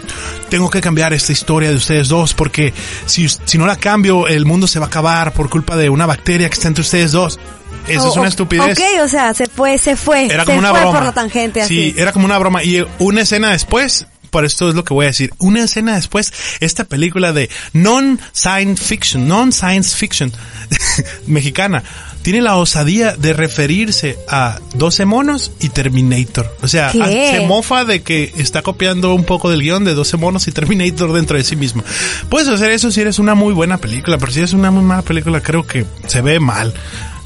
[0.49, 2.73] tengo que cambiar esta historia de ustedes dos porque
[3.05, 6.05] si, si no la cambio el mundo se va a acabar por culpa de una
[6.07, 7.39] bacteria que está entre ustedes dos.
[7.87, 8.77] Eso es una estupidez.
[8.77, 10.25] Ok, o sea, se fue, se fue.
[10.25, 10.97] Era como se una fue broma.
[10.97, 11.91] por la tangente así.
[11.91, 12.63] Sí, era como una broma.
[12.63, 15.31] Y una escena después, por esto es lo que voy a decir.
[15.37, 20.31] Una escena después, esta película de non-science fiction, non-science fiction
[21.27, 21.83] mexicana,
[22.21, 26.55] tiene la osadía de referirse a 12 monos y Terminator.
[26.61, 27.01] O sea, ¿Qué?
[27.01, 27.07] a-
[27.39, 31.11] se mofa de que está copiando un poco del guion de 12 monos y Terminator
[31.11, 31.83] dentro de sí mismo.
[32.29, 35.01] Puedes hacer eso si eres una muy buena película, pero si eres una muy mala
[35.01, 36.73] película, creo que se ve mal.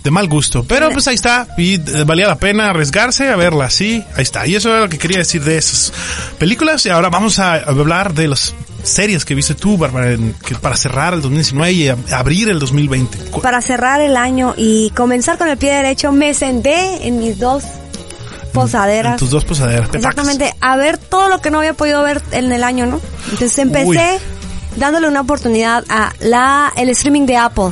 [0.07, 0.63] De mal gusto.
[0.65, 1.45] Pero pues ahí está.
[1.57, 3.69] Y eh, valía la pena arriesgarse a verla.
[3.69, 4.47] Sí, ahí está.
[4.47, 5.91] Y eso era lo que quería decir de esas
[6.39, 6.85] películas.
[6.85, 10.15] Y ahora vamos a hablar de las series que viste tú, Bárbara,
[10.61, 13.17] para cerrar el 2019 y abrir el 2020.
[13.31, 17.37] Cu- Para cerrar el año y comenzar con el pie derecho, me senté en mis
[17.37, 19.17] dos En posaderas.
[19.17, 19.89] tus dos posaderas.
[19.93, 23.01] Exactamente, a ver todo lo que no había podido ver en el año, ¿no?
[23.25, 24.77] Entonces empecé Uy.
[24.77, 27.71] dándole una oportunidad a la el streaming de Apple.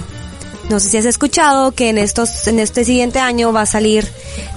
[0.70, 4.08] No sé si has escuchado que en estos en este siguiente año va a salir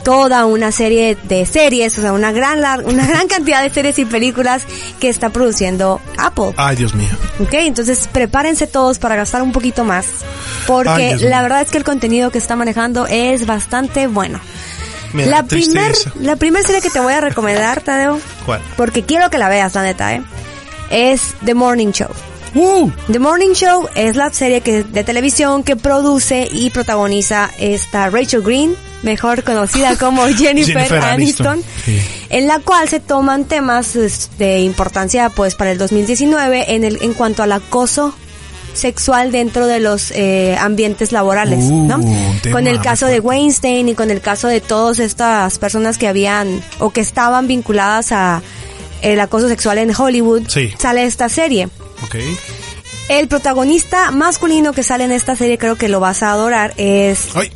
[0.05, 4.05] toda una serie de series, o sea, una gran una gran cantidad de series y
[4.07, 4.63] películas
[5.01, 6.55] que está produciendo Apple.
[6.57, 7.11] Ay, Dios mío.
[7.41, 10.07] Ok, entonces prepárense todos para gastar un poquito más.
[10.67, 14.41] Porque Ay, la verdad es que el contenido que está manejando es bastante bueno.
[15.15, 18.61] La primer, la primer serie que te voy a recomendar, Tadeo, ¿Cuál?
[18.77, 20.23] porque quiero que la veas, la neta, ¿eh?
[20.91, 22.09] Es The Morning Show.
[22.55, 22.91] ¡Uh!
[23.11, 28.43] The Morning Show es la serie que, de televisión que produce y protagoniza esta Rachel
[28.43, 32.01] Green, mejor conocida como Jennifer, Jennifer Aniston, Aniston, sí.
[32.31, 33.97] en la cual se toman temas
[34.39, 38.15] de importancia pues para el 2019 en el en cuanto al acoso
[38.75, 42.01] sexual dentro de los eh, ambientes laborales, Uh, ¿no?
[42.53, 43.19] Con el caso de.
[43.19, 48.13] Weinstein y con el caso de todas estas personas que habían o que estaban vinculadas
[48.13, 48.41] a
[49.03, 50.73] el acoso sexual en Hollywood, Sí.
[50.79, 51.69] sale esta serie.
[52.05, 52.17] Ok.
[53.09, 57.29] El protagonista masculino que sale en esta serie, creo que lo vas a adorar, es...
[57.35, 57.51] Ay.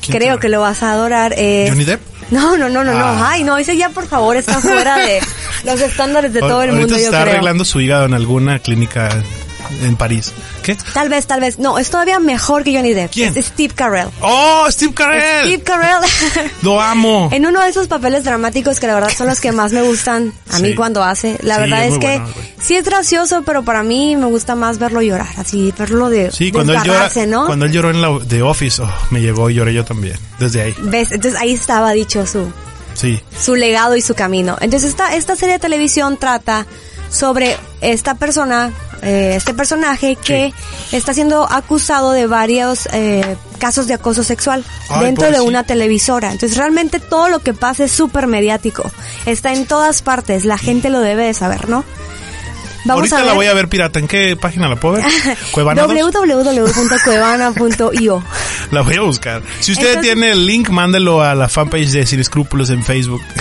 [0.00, 1.70] ¿quién Creo te- que lo vas a adorar, es...
[1.70, 2.00] ¿Johnny Depp?
[2.30, 3.04] No, no, no, no, no.
[3.04, 3.30] Ah.
[3.32, 5.20] Ay, no, ese ya por favor está fuera de
[5.64, 7.32] los estándares de todo el mundo, yo está creo.
[7.32, 9.08] arreglando su hígado en alguna clínica
[9.82, 10.32] en París.
[10.62, 10.76] ¿Qué?
[10.92, 11.58] Tal vez, tal vez.
[11.58, 13.10] No, es todavía mejor que Johnny Depp.
[13.12, 13.36] ¿Quién?
[13.36, 14.08] Es Steve Carell.
[14.20, 15.46] ¡Oh, Steve Carell!
[15.46, 16.50] Steve Carell.
[16.62, 17.28] Lo amo.
[17.32, 20.32] en uno de esos papeles dramáticos que la verdad son los que más me gustan
[20.50, 20.74] a mí Sí.
[20.74, 21.38] cuando hace.
[21.42, 22.28] La Sí, verdad es que bueno,
[22.60, 26.50] sí es gracioso, pero para mí me gusta más verlo llorar, así verlo de Sí,
[26.52, 27.46] cuando él llora, ¿no?
[27.46, 30.16] cuando él lloró en la The Office, oh, me llegó y lloré yo también.
[30.38, 30.74] Desde ahí.
[30.82, 31.12] ¿Ves?
[31.12, 32.50] Entonces ahí estaba dicho su
[32.94, 33.20] Sí.
[33.40, 34.56] su legado y su camino.
[34.60, 36.66] Entonces esta, esta serie de televisión trata
[37.10, 38.72] sobre esta persona,
[39.02, 40.52] eh, este personaje que
[40.92, 46.32] está siendo acusado de varios eh, casos de acoso sexual Ay, dentro de una televisora.
[46.32, 48.90] Entonces realmente todo lo que pasa es súper mediático.
[49.26, 51.84] Está en todas partes, la gente lo debe de saber, ¿no?
[52.88, 53.98] Ahorita la voy a ver pirata.
[53.98, 55.04] ¿En qué página la puedo ver?
[55.52, 55.92] Cuevana 2?
[56.14, 58.22] www.cuevana.io
[58.70, 59.42] La voy a buscar.
[59.60, 63.22] Si usted Entonces- tiene el link, mándelo a la fanpage de Sin Escrúpulos en Facebook.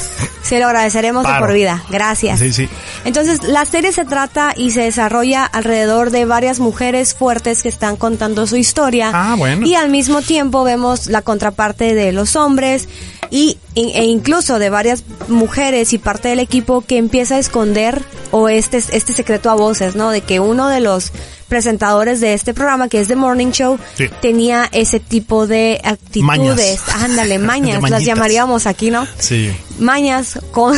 [0.42, 1.84] Se lo agradeceremos de por vida.
[1.90, 2.40] Gracias.
[2.40, 2.68] Sí, sí.
[3.06, 7.98] Entonces, la serie se trata y se desarrolla alrededor de varias mujeres fuertes que están
[7.98, 9.12] contando su historia.
[9.14, 9.68] Ah, bueno.
[9.68, 12.90] Y al mismo tiempo vemos la contraparte de los hombres
[13.30, 18.50] y, e incluso de varias mujeres y parte del equipo que empieza a esconder o
[18.50, 20.09] este, este secreto a voces, ¿no?
[20.09, 21.11] De que uno de los
[21.47, 24.09] presentadores de este programa, que es The Morning Show, Sí.
[24.23, 26.25] tenía ese tipo de actitudes.
[26.25, 27.03] Mañas.
[27.03, 29.05] Ándale, mañas, las llamaríamos aquí, ¿no?
[29.19, 29.55] Sí.
[29.77, 30.73] mañas con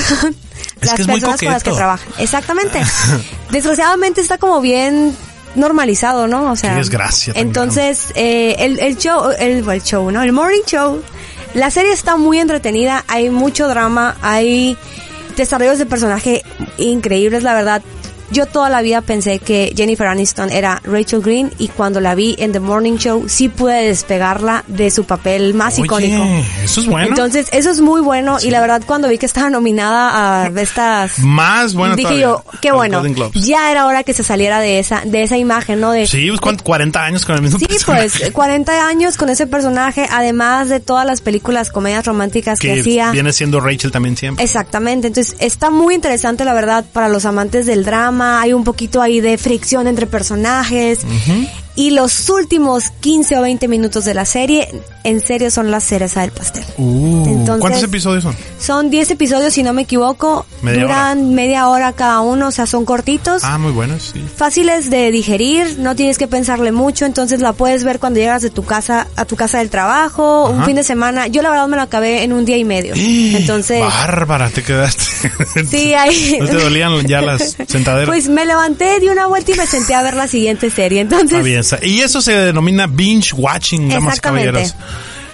[0.81, 2.09] las es personas con las que trabajan.
[2.17, 2.81] Exactamente.
[3.51, 5.15] Desgraciadamente está como bien
[5.55, 6.51] normalizado, ¿no?
[6.51, 10.21] O sea, Qué desgracia Entonces, eh, el, el show, el, el show, ¿no?
[10.23, 11.01] El morning show,
[11.53, 14.77] la serie está muy entretenida, hay mucho drama, hay
[15.37, 16.43] desarrollos de personaje
[16.77, 17.81] increíbles, la verdad.
[18.32, 22.36] Yo toda la vida pensé que Jennifer Aniston era Rachel Green y cuando la vi
[22.39, 26.23] en The Morning Show sí pude despegarla de su papel más Oye, icónico.
[26.63, 27.07] eso es bueno.
[27.09, 31.19] Entonces, eso es muy bueno y la verdad cuando vi que estaba nominada a estas
[31.19, 33.03] Más bueno dije todavía, yo, qué bueno.
[33.34, 35.91] Ya era hora que se saliera de esa de esa imagen, ¿no?
[35.91, 36.63] De Sí, pues, ¿cuánto?
[36.63, 38.09] 40 años con el mismo Sí, personaje.
[38.19, 42.79] pues 40 años con ese personaje, además de todas las películas comedias románticas que, que
[42.82, 43.11] hacía.
[43.11, 44.43] viene siendo Rachel también siempre.
[44.43, 49.01] Exactamente, entonces está muy interesante la verdad para los amantes del drama, hay un poquito
[49.01, 50.99] ahí de fricción entre personajes
[51.76, 54.67] y los últimos 15 o 20 minutos de la serie
[55.03, 56.63] en serio son la cereza del pastel.
[56.78, 58.36] Uh, Entonces- ¿Cuántos episodios son?
[58.59, 62.67] Son 10 episodios si no me equivoco, Media duran media hora cada uno, o sea,
[62.67, 63.43] son cortitos.
[63.43, 64.24] Ah, muy buenos, sí.
[64.36, 68.49] Fáciles de digerir, no tienes que pensarle mucho, entonces la puedes ver cuando llegas de
[68.51, 71.28] tu casa a tu casa del trabajo, un fin de semana.
[71.28, 72.93] Yo la verdad me lo acabé en un día y medio.
[72.95, 75.03] Entonces, Bárbara, te quedaste.
[75.69, 76.38] sí, ahí.
[76.39, 78.07] ¿No te dolían ya las sentaderas?
[78.07, 81.01] Pues me levanté, di una vuelta y me senté a ver la siguiente serie.
[81.01, 84.76] Entonces, bien, Y eso se denomina binge watching, damas y caballeros.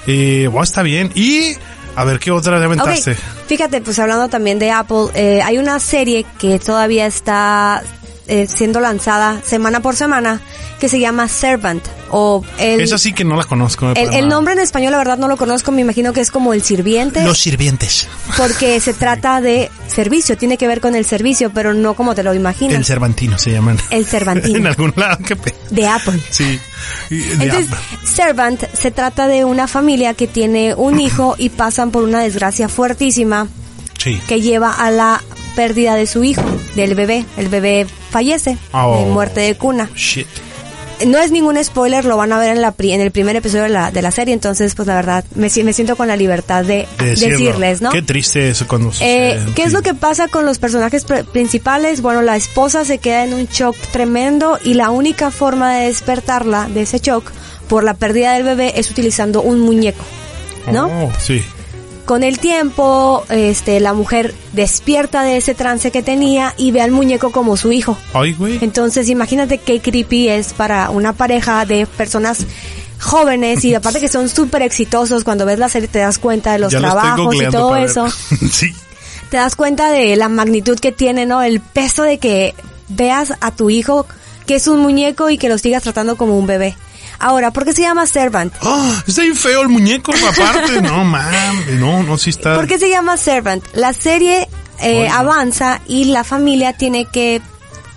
[0.08, 1.12] Eh, bueno, está bien.
[1.16, 1.56] Y
[1.96, 3.16] a ver, ¿qué otra le aventaste?
[3.48, 7.82] Fíjate, pues hablando también de Apple, eh, hay una serie que todavía está
[8.28, 10.42] eh, siendo lanzada semana por semana
[10.80, 13.90] que se llama Servant o el, Esa sí que no la conozco.
[13.90, 16.30] el, para el nombre en español la verdad no lo conozco, me imagino que es
[16.32, 18.08] como el sirviente Los sirvientes.
[18.38, 22.24] porque se trata de servicio, tiene que ver con el servicio, pero no como te
[22.24, 22.76] lo imaginas.
[22.78, 23.78] El Cervantino se llaman.
[23.90, 24.58] El Cervantino.
[24.60, 25.18] en algún lado.
[25.26, 26.20] Qué pe- de Apple.
[26.30, 26.60] Sí.
[27.10, 28.00] De Entonces, Apple.
[28.08, 32.70] Servant se trata de una familia que tiene un hijo y pasan por una desgracia
[32.70, 33.48] fuertísima
[33.98, 34.22] Sí.
[34.28, 35.24] que lleva a la
[35.56, 36.44] pérdida de su hijo,
[36.86, 37.26] del bebé.
[37.38, 39.00] El bebé fallece Oh.
[39.04, 39.90] de muerte de cuna.
[39.96, 40.28] Shit.
[41.06, 43.64] No es ningún spoiler, lo van a ver en, la pri- en el primer episodio
[43.66, 46.16] de la, de la serie, entonces pues la verdad me, si- me siento con la
[46.16, 47.92] libertad de, decirles, ¿no?
[47.92, 49.34] Qué triste eso cuando sucede.
[49.34, 52.02] Eh, ¿Qué es lo que pasa con los personajes pr- principales?
[52.02, 56.68] Bueno, la esposa se queda en un shock tremendo y la única forma de despertarla
[56.68, 57.32] de ese shock
[57.70, 60.04] por la pérdida del bebé es utilizando un muñeco,
[60.72, 60.88] ¿no?
[60.88, 61.44] Oh, sí.
[62.08, 66.92] Con el tiempo, este, la mujer despierta de ese trance que tenía y ve al
[66.92, 67.98] muñeco como su hijo.
[68.14, 68.60] Ay, güey.
[68.62, 72.46] Entonces, imagínate qué creepy es para una pareja de personas
[72.98, 75.26] jóvenes y aparte que son súper exitosos.
[75.26, 78.08] Cuando ves la serie te das cuenta de los Ya trabajos y todo eso.
[78.52, 78.74] sí.
[79.30, 81.42] Te das cuenta de la magnitud que tiene, ¿no?
[81.42, 82.56] El peso de que
[82.88, 84.08] veas a tu hijo
[84.46, 86.78] que es un muñeco y que lo sigas tratando como un bebé.
[87.20, 88.54] Ahora, ¿por qué se llama Servant?
[88.62, 90.82] Ah, está bien feo el muñeco, aparte.
[90.82, 91.80] no, mames.
[91.80, 92.56] No, no, sí está.
[92.56, 93.64] ¿Por qué se llama Servant?
[93.74, 94.48] La serie
[94.80, 97.42] eh, avanza y la familia tiene que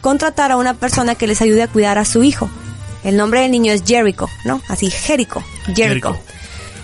[0.01, 2.49] contratar a una persona que les ayude a cuidar a su hijo.
[3.05, 4.61] El nombre del niño es Jericho, ¿no?
[4.69, 5.43] Así, Jericho.
[5.65, 6.13] Jericho.
[6.13, 6.21] Jericho.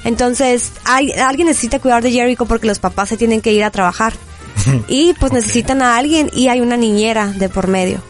[0.04, 3.70] Entonces, hay, alguien necesita cuidar de Jericho porque los papás se tienen que ir a
[3.70, 4.14] trabajar.
[4.88, 8.00] y pues necesitan a alguien y hay una niñera de por medio.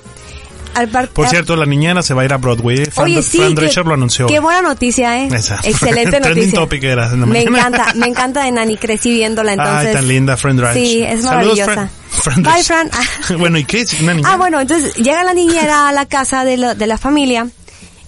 [0.76, 2.84] Al Por cierto, la niñera se va a ir a Broadway.
[2.86, 4.26] Fran, Oye, sí, Fran qué- Drescher lo anunció.
[4.26, 5.28] Qué buena noticia, ¿eh?
[5.64, 6.52] Excelente noticia.
[6.52, 9.86] topic era en la me encanta, me encanta de Nani, crecí viéndola entonces.
[9.88, 10.74] Ay, tan linda, Fran Drescher.
[10.86, 11.72] Sí, es Saludos, maravillosa.
[11.72, 11.90] Fran.
[12.10, 12.62] Fran Bye.
[12.62, 12.90] Fran.
[13.38, 13.80] bueno, ¿y qué?
[13.80, 14.00] es?
[14.00, 14.34] ¿Una niñera?
[14.34, 17.48] Ah, bueno, entonces llega la niñera a la casa de, lo- de la familia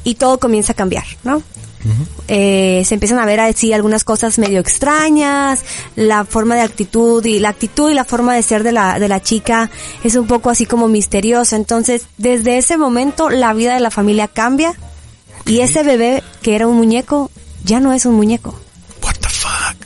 [0.04, 1.42] y todo comienza a cambiar, ¿no?
[2.26, 5.64] Eh, se empiezan a ver así algunas cosas medio extrañas,
[5.96, 9.08] la forma de actitud y la actitud y la forma de ser de la, de
[9.08, 9.70] la chica
[10.04, 11.56] es un poco así como misteriosa.
[11.56, 14.74] Entonces, desde ese momento la vida de la familia cambia
[15.46, 17.30] y ese bebé que era un muñeco
[17.64, 18.58] ya no es un muñeco.
[19.02, 19.76] What the fuck?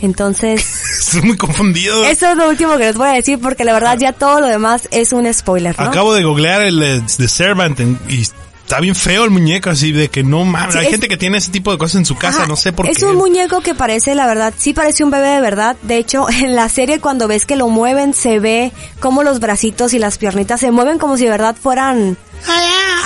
[0.00, 0.64] Entonces,
[1.00, 2.04] Estoy muy confundido.
[2.04, 4.46] eso es lo último que les voy a decir porque la verdad ya todo lo
[4.46, 5.86] demás es un spoiler, ¿no?
[5.86, 8.26] Acabo de googlear el eh, The Servant y
[8.64, 10.72] está bien feo el muñeco, así de que no mames.
[10.72, 12.56] Sí, Hay es- gente que tiene ese tipo de cosas en su casa, Ajá, no
[12.56, 13.04] sé por es qué.
[13.06, 15.76] un muñeco que parece, la verdad, sí parece un bebé de verdad.
[15.82, 19.92] De hecho, en la serie cuando ves que lo mueven, se ve como los bracitos
[19.94, 22.16] y las piernitas se mueven como si de verdad fueran...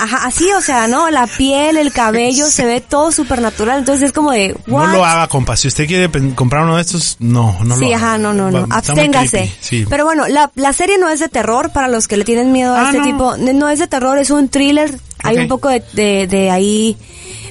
[0.01, 1.09] Ajá, así, o sea, ¿no?
[1.09, 3.79] La piel, el cabello, se ve todo súper natural.
[3.79, 4.91] Entonces es como de, No ¿what?
[4.93, 5.55] lo haga, compa.
[5.57, 7.95] Si usted quiere comprar uno de estos, no, no lo sí, haga.
[7.97, 8.65] ajá, no, no, no.
[8.69, 9.53] Absténgase.
[9.59, 9.85] Sí.
[9.89, 12.73] Pero bueno, la, la serie no es de terror para los que le tienen miedo
[12.75, 13.03] a Ah, este no.
[13.05, 13.37] tipo.
[13.37, 14.97] No es de terror, es un thriller.
[15.23, 16.97] Hay un poco de, de, de ahí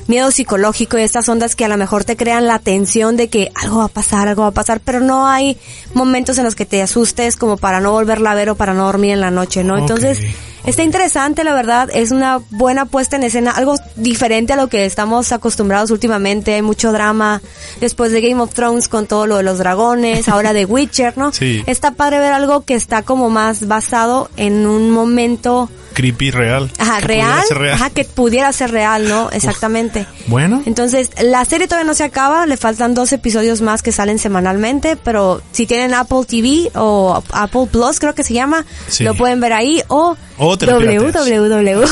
[0.09, 3.53] miedo psicológico y estas ondas que a lo mejor te crean la tensión de que
[3.55, 5.59] algo va a pasar, algo va a pasar, pero no hay
[5.93, 8.87] momentos en los que te asustes como para no volverla a ver o para no
[8.87, 9.77] dormir en la noche, ¿no?
[9.77, 10.19] Entonces,
[10.65, 14.87] está interesante, la verdad, es una buena puesta en escena, algo diferente a lo que
[14.87, 17.43] estamos acostumbrados últimamente, hay mucho drama,
[17.81, 21.33] después de Game of Thrones con todo lo de los dragones, ahora de Witcher, ¿no?
[21.33, 21.63] Sí.
[21.67, 25.69] Está padre ver algo que está como más basado en un momento
[25.99, 26.71] Creepy real.
[26.79, 27.75] Ajá, Que real, pudiera ser real.
[27.75, 29.31] Ajá, que pudiera ser real, ¿no?
[29.33, 30.07] Exactamente.
[30.29, 30.63] Bueno.
[30.65, 34.97] Entonces, la serie todavía no se acaba, le faltan dos episodios más que salen semanalmente,
[34.97, 39.03] pero si tienen Apple TV o Apple Plus, creo que se llama, Sí.
[39.03, 41.85] lo pueden ver ahí o, Www.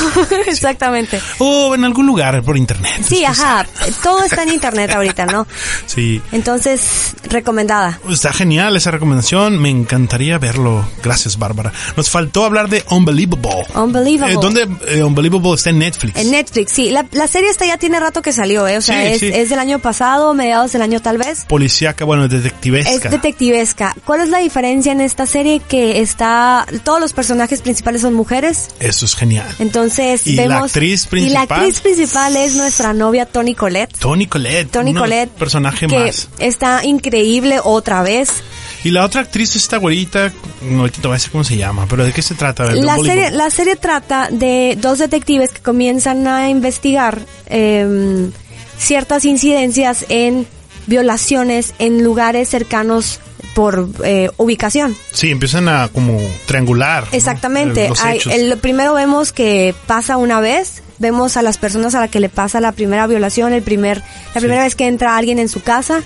[0.46, 1.20] Exactamente.
[1.38, 2.92] O en algún lugar por internet.
[3.06, 3.66] Sí, ajá,
[4.02, 5.46] todo está en internet ahorita, ¿no?
[5.86, 6.20] Sí.
[6.32, 8.00] Entonces, recomendada.
[8.10, 9.60] Está genial esa recomendación.
[9.60, 10.86] Me encantaría verlo.
[11.02, 11.72] Gracias, Bárbara.
[11.96, 13.64] Nos faltó hablar de Unbelievable.
[13.74, 14.34] Unbelievable.
[14.34, 16.18] Eh, ¿Dónde eh, Unbelievable está en Netflix?
[16.18, 16.90] En Netflix, sí.
[16.90, 18.76] La, la serie esta ya tiene rato que salió, ¿eh?
[18.76, 19.30] O sea, Sí, es, sí.
[19.32, 21.44] es del año pasado, mediados del año tal vez.
[21.48, 22.90] Policíaca, bueno, detectivesca.
[23.08, 23.94] Es detectivesca.
[24.04, 25.60] ¿Cuál es la diferencia en esta serie?
[25.60, 28.35] Que está, todos los personajes principales son mujeres.
[28.44, 29.46] Eso es genial.
[29.58, 30.64] Entonces ¿Y la vemos.
[30.66, 31.10] actriz Y la
[31.46, 31.60] principal?
[31.60, 33.96] actriz principal es nuestra novia Toni Collette.
[33.98, 34.70] Tony Colette.
[34.70, 35.30] Toni un Collette.
[35.32, 36.28] personaje que más.
[36.38, 38.30] está increíble otra vez.
[38.84, 40.32] Y la otra actriz, esta güerita,
[40.62, 42.64] no te voy a decir cómo se llama, pero ¿de qué se trata?
[42.64, 48.30] Ver, La serie, la serie trata de dos detectives que comienzan a investigar em,
[48.78, 50.46] ciertas incidencias en
[50.86, 53.18] violaciones en lugares cercanos
[53.56, 54.94] por eh, ubicación.
[55.12, 57.04] Sí, empiezan a como triangular.
[57.04, 57.16] ¿no?
[57.16, 57.88] Exactamente.
[57.88, 62.08] Los Hay- el, primero vemos que pasa una vez vemos a las personas a la
[62.08, 64.02] que le pasa la primera violación, el primer,
[64.34, 66.02] la primera vez que entra alguien en su casa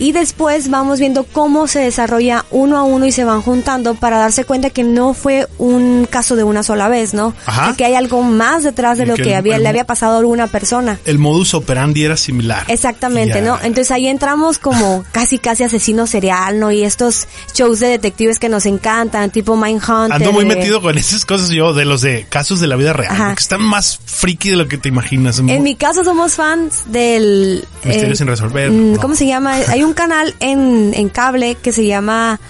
[0.00, 4.18] y después vamos viendo cómo se desarrolla uno a uno y se van juntando para
[4.18, 7.34] darse cuenta que no fue un caso de una sola vez, ¿no?
[7.46, 7.74] Ajá.
[7.76, 10.46] Que hay algo más detrás de lo que había, el le había pasado a alguna
[10.48, 10.98] persona.
[11.04, 12.64] El modus operandi era similar.
[12.68, 13.42] Exactamente, Ya.
[13.42, 13.58] ¿no?
[13.62, 16.70] Entonces ahí entramos como casi casi asesino serial, ¿no?
[16.72, 20.12] Y estos shows de detectives que nos encantan, tipo Mindhunter.
[20.14, 22.94] Ando muy de- metido con esas cosas yo, de los de casos de la vida
[22.94, 25.38] real, que están más friki de lo que te imaginas.
[25.40, 27.64] En mi caso somos fans del...
[27.84, 28.70] Misterios eh, sin resolver.
[28.70, 29.00] mm, No.
[29.00, 29.54] ¿Cómo se llama?
[29.68, 32.40] Hay un canal en, en cable que se llama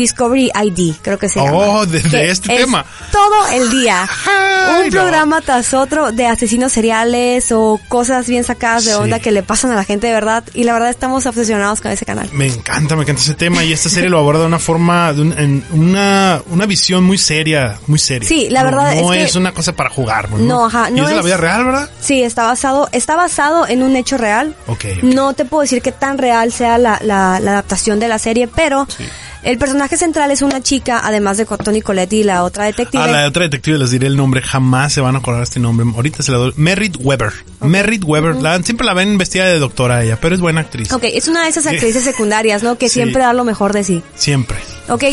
[0.00, 1.56] Discovery ID, creo que se llama.
[1.58, 2.84] Oh, de- este es tema.
[3.12, 4.08] Todo el día.
[4.26, 4.90] Ay, un no.
[5.00, 8.96] programa tras otro de asesinos seriales o cosas bien sacadas de Sí.
[8.98, 10.42] onda que le pasan a la gente de verdad.
[10.54, 12.28] Y la verdad estamos obsesionados con ese canal.
[12.32, 15.22] Me encanta, me encanta ese tema y esta serie lo aborda de una forma, de
[15.22, 18.28] un- en una, una visión muy seria, muy seria.
[18.28, 20.38] Sí, la No- verdad no es que- es una cosa para jugar, ¿no?
[20.38, 21.90] No, ajá, Y no es de la vida real, ¿verdad?
[22.00, 24.54] Sí, está basado, está basado en un hecho real.
[24.66, 25.02] Ok, ok.
[25.02, 28.48] No te puedo decir que tan real sea la, la, la adaptación de la serie,
[28.48, 29.04] pero Sí.
[29.42, 33.02] El personaje central es una chica, además de Tony Coletti y la otra detective.
[33.02, 35.86] A la otra detective les diré el nombre, jamás se van a acordar este nombre.
[35.94, 36.52] Ahorita se la doy.
[36.56, 37.32] Merritt Weber.
[37.60, 38.36] Merritt Weber.
[38.36, 40.92] La- siempre la ven vestida de doctora ella, pero es buena actriz.
[40.92, 42.76] Ok, es una de esas actrices secundarias, ¿no?
[42.78, 42.94] Que Sí.
[42.94, 44.02] siempre da lo mejor de sí.
[44.14, 44.58] Siempre.
[44.88, 45.04] Ok,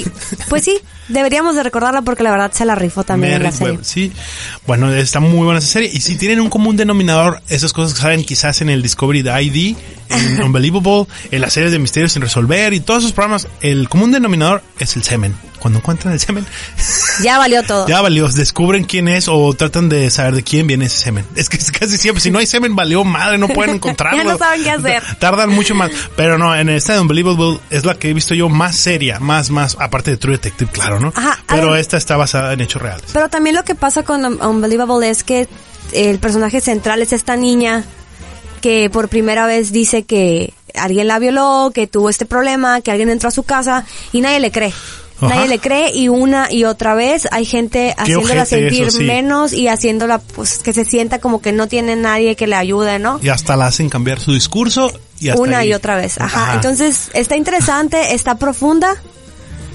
[0.49, 3.79] pues sí, deberíamos de recordarla porque la verdad se la rifó también en la serie.
[3.81, 4.11] Sí.
[4.65, 5.89] Bueno, está muy buena esa serie.
[5.93, 9.43] Y si tienen un común denominador, esas cosas que salen quizás en el Discovery de
[9.43, 9.77] ID,
[10.09, 14.11] en Unbelievable, en las series de misterios sin resolver y todos esos programas, el común
[14.11, 15.35] denominador es el semen.
[15.67, 16.45] Cuando encuentran el semen,
[17.21, 17.87] Ya valió todo.
[17.89, 21.25] ya valió, descubren quién es o tratan de saber de quién viene ese semen.
[21.35, 24.17] Es que casi siempre, si no hay semen, valió madre, no pueden encontrarlo.
[24.17, 25.03] Ya no saben qué hacer.
[25.19, 25.91] Tardan mucho más.
[26.15, 29.49] Pero no, en esta de Unbelievable es la que he visto yo más seria, más,
[29.49, 31.11] más, aparte de True Detective, claro, ¿no?
[31.13, 33.03] Ajá, Pero esta está basada en hechos reales.
[33.11, 35.49] Pero también lo que pasa con Un- Unbelievable es que
[35.91, 37.83] el personaje central es esta niña
[38.61, 43.09] que por primera vez dice que alguien la violó, que tuvo este problema, que alguien
[43.09, 44.73] entró a su casa y nadie le cree.
[45.19, 45.33] Ajá.
[45.35, 49.03] Nadie le cree y una y otra vez hay gente haciéndola sentir eso, sí.
[49.03, 52.99] menos y haciéndola pues que se sienta como que no tiene nadie que le ayude,
[52.99, 53.19] ¿no?
[53.23, 55.69] Y hasta la hacen cambiar su discurso y hasta Una ahí.
[55.69, 56.19] y otra vez.
[56.21, 56.53] Ajá.
[56.53, 58.95] Entonces está interesante, está profunda,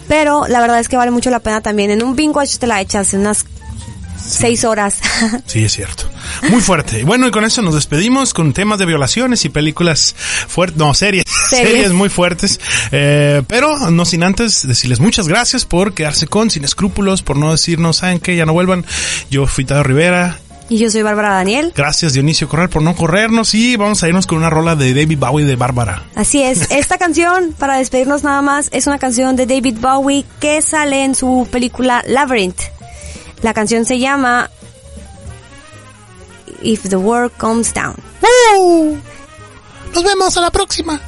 [0.07, 1.91] pero la verdad es que vale mucho la pena también.
[1.91, 3.45] En un binge watch te la echas en unas
[4.25, 4.99] seis horas.
[5.47, 6.05] Sí, es cierto.
[6.51, 7.05] Muy fuerte.
[7.05, 10.15] Bueno, y con eso nos despedimos con temas de violaciones y películas
[10.49, 11.93] fuertes, no, series, series, Series.
[11.93, 12.61] muy fuertes.
[12.91, 17.51] Eh, pero no sin antes decirles muchas gracias por quedarse con Sin Escrúpulos, por no
[17.53, 18.37] decirnos, ¿saben qué?
[18.37, 18.85] Ya no vuelvan.
[19.31, 20.39] Yo fui Tado Rivera.
[20.69, 21.73] y yo soy Bárbara Daniel.
[21.77, 25.19] Gracias Dionisio Correr por no corrernos y vamos a irnos con una rola de David
[25.19, 26.05] Bowie de Bárbara.
[26.15, 26.63] Así es.
[26.71, 31.15] Esta canción, para despedirnos nada más, es una canción de David Bowie que sale en
[31.15, 32.61] su película Labyrinth.
[33.43, 34.51] La canción se llama
[36.65, 37.97] If the World Comes Down.
[38.23, 38.99] ¡Woo!
[39.95, 41.01] Nos vemos a la próxima.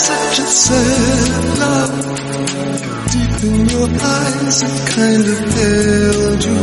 [0.00, 1.49] Such a sad
[3.42, 4.62] love your eyes.
[4.62, 6.60] It kind of held you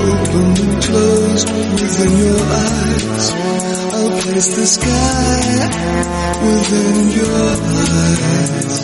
[0.00, 3.26] open and closed within your eyes.
[3.92, 5.68] I'll place the sky
[6.44, 7.46] within your
[7.80, 8.74] eyes.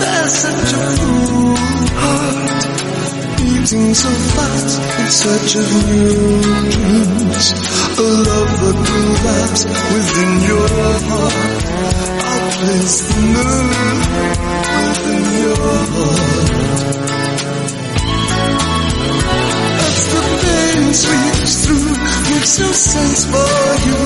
[0.00, 1.56] There's such a cool
[2.00, 2.64] heart
[3.36, 7.46] beating so fast in search of new dreams.
[7.96, 10.68] A love that will last within your
[11.10, 12.13] heart.
[12.66, 13.68] I'll the moon
[14.86, 15.56] within your
[15.92, 16.50] heart.
[19.84, 21.92] As the pain sweeps through,
[22.30, 24.03] makes no sense for you.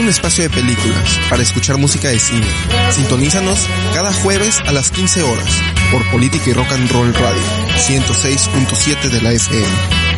[0.00, 2.46] un espacio de películas para escuchar música de cine.
[2.90, 7.42] Sintonízanos cada jueves a las 15 horas por Política y Rock and Roll Radio
[7.76, 10.09] 106.7 de la FM.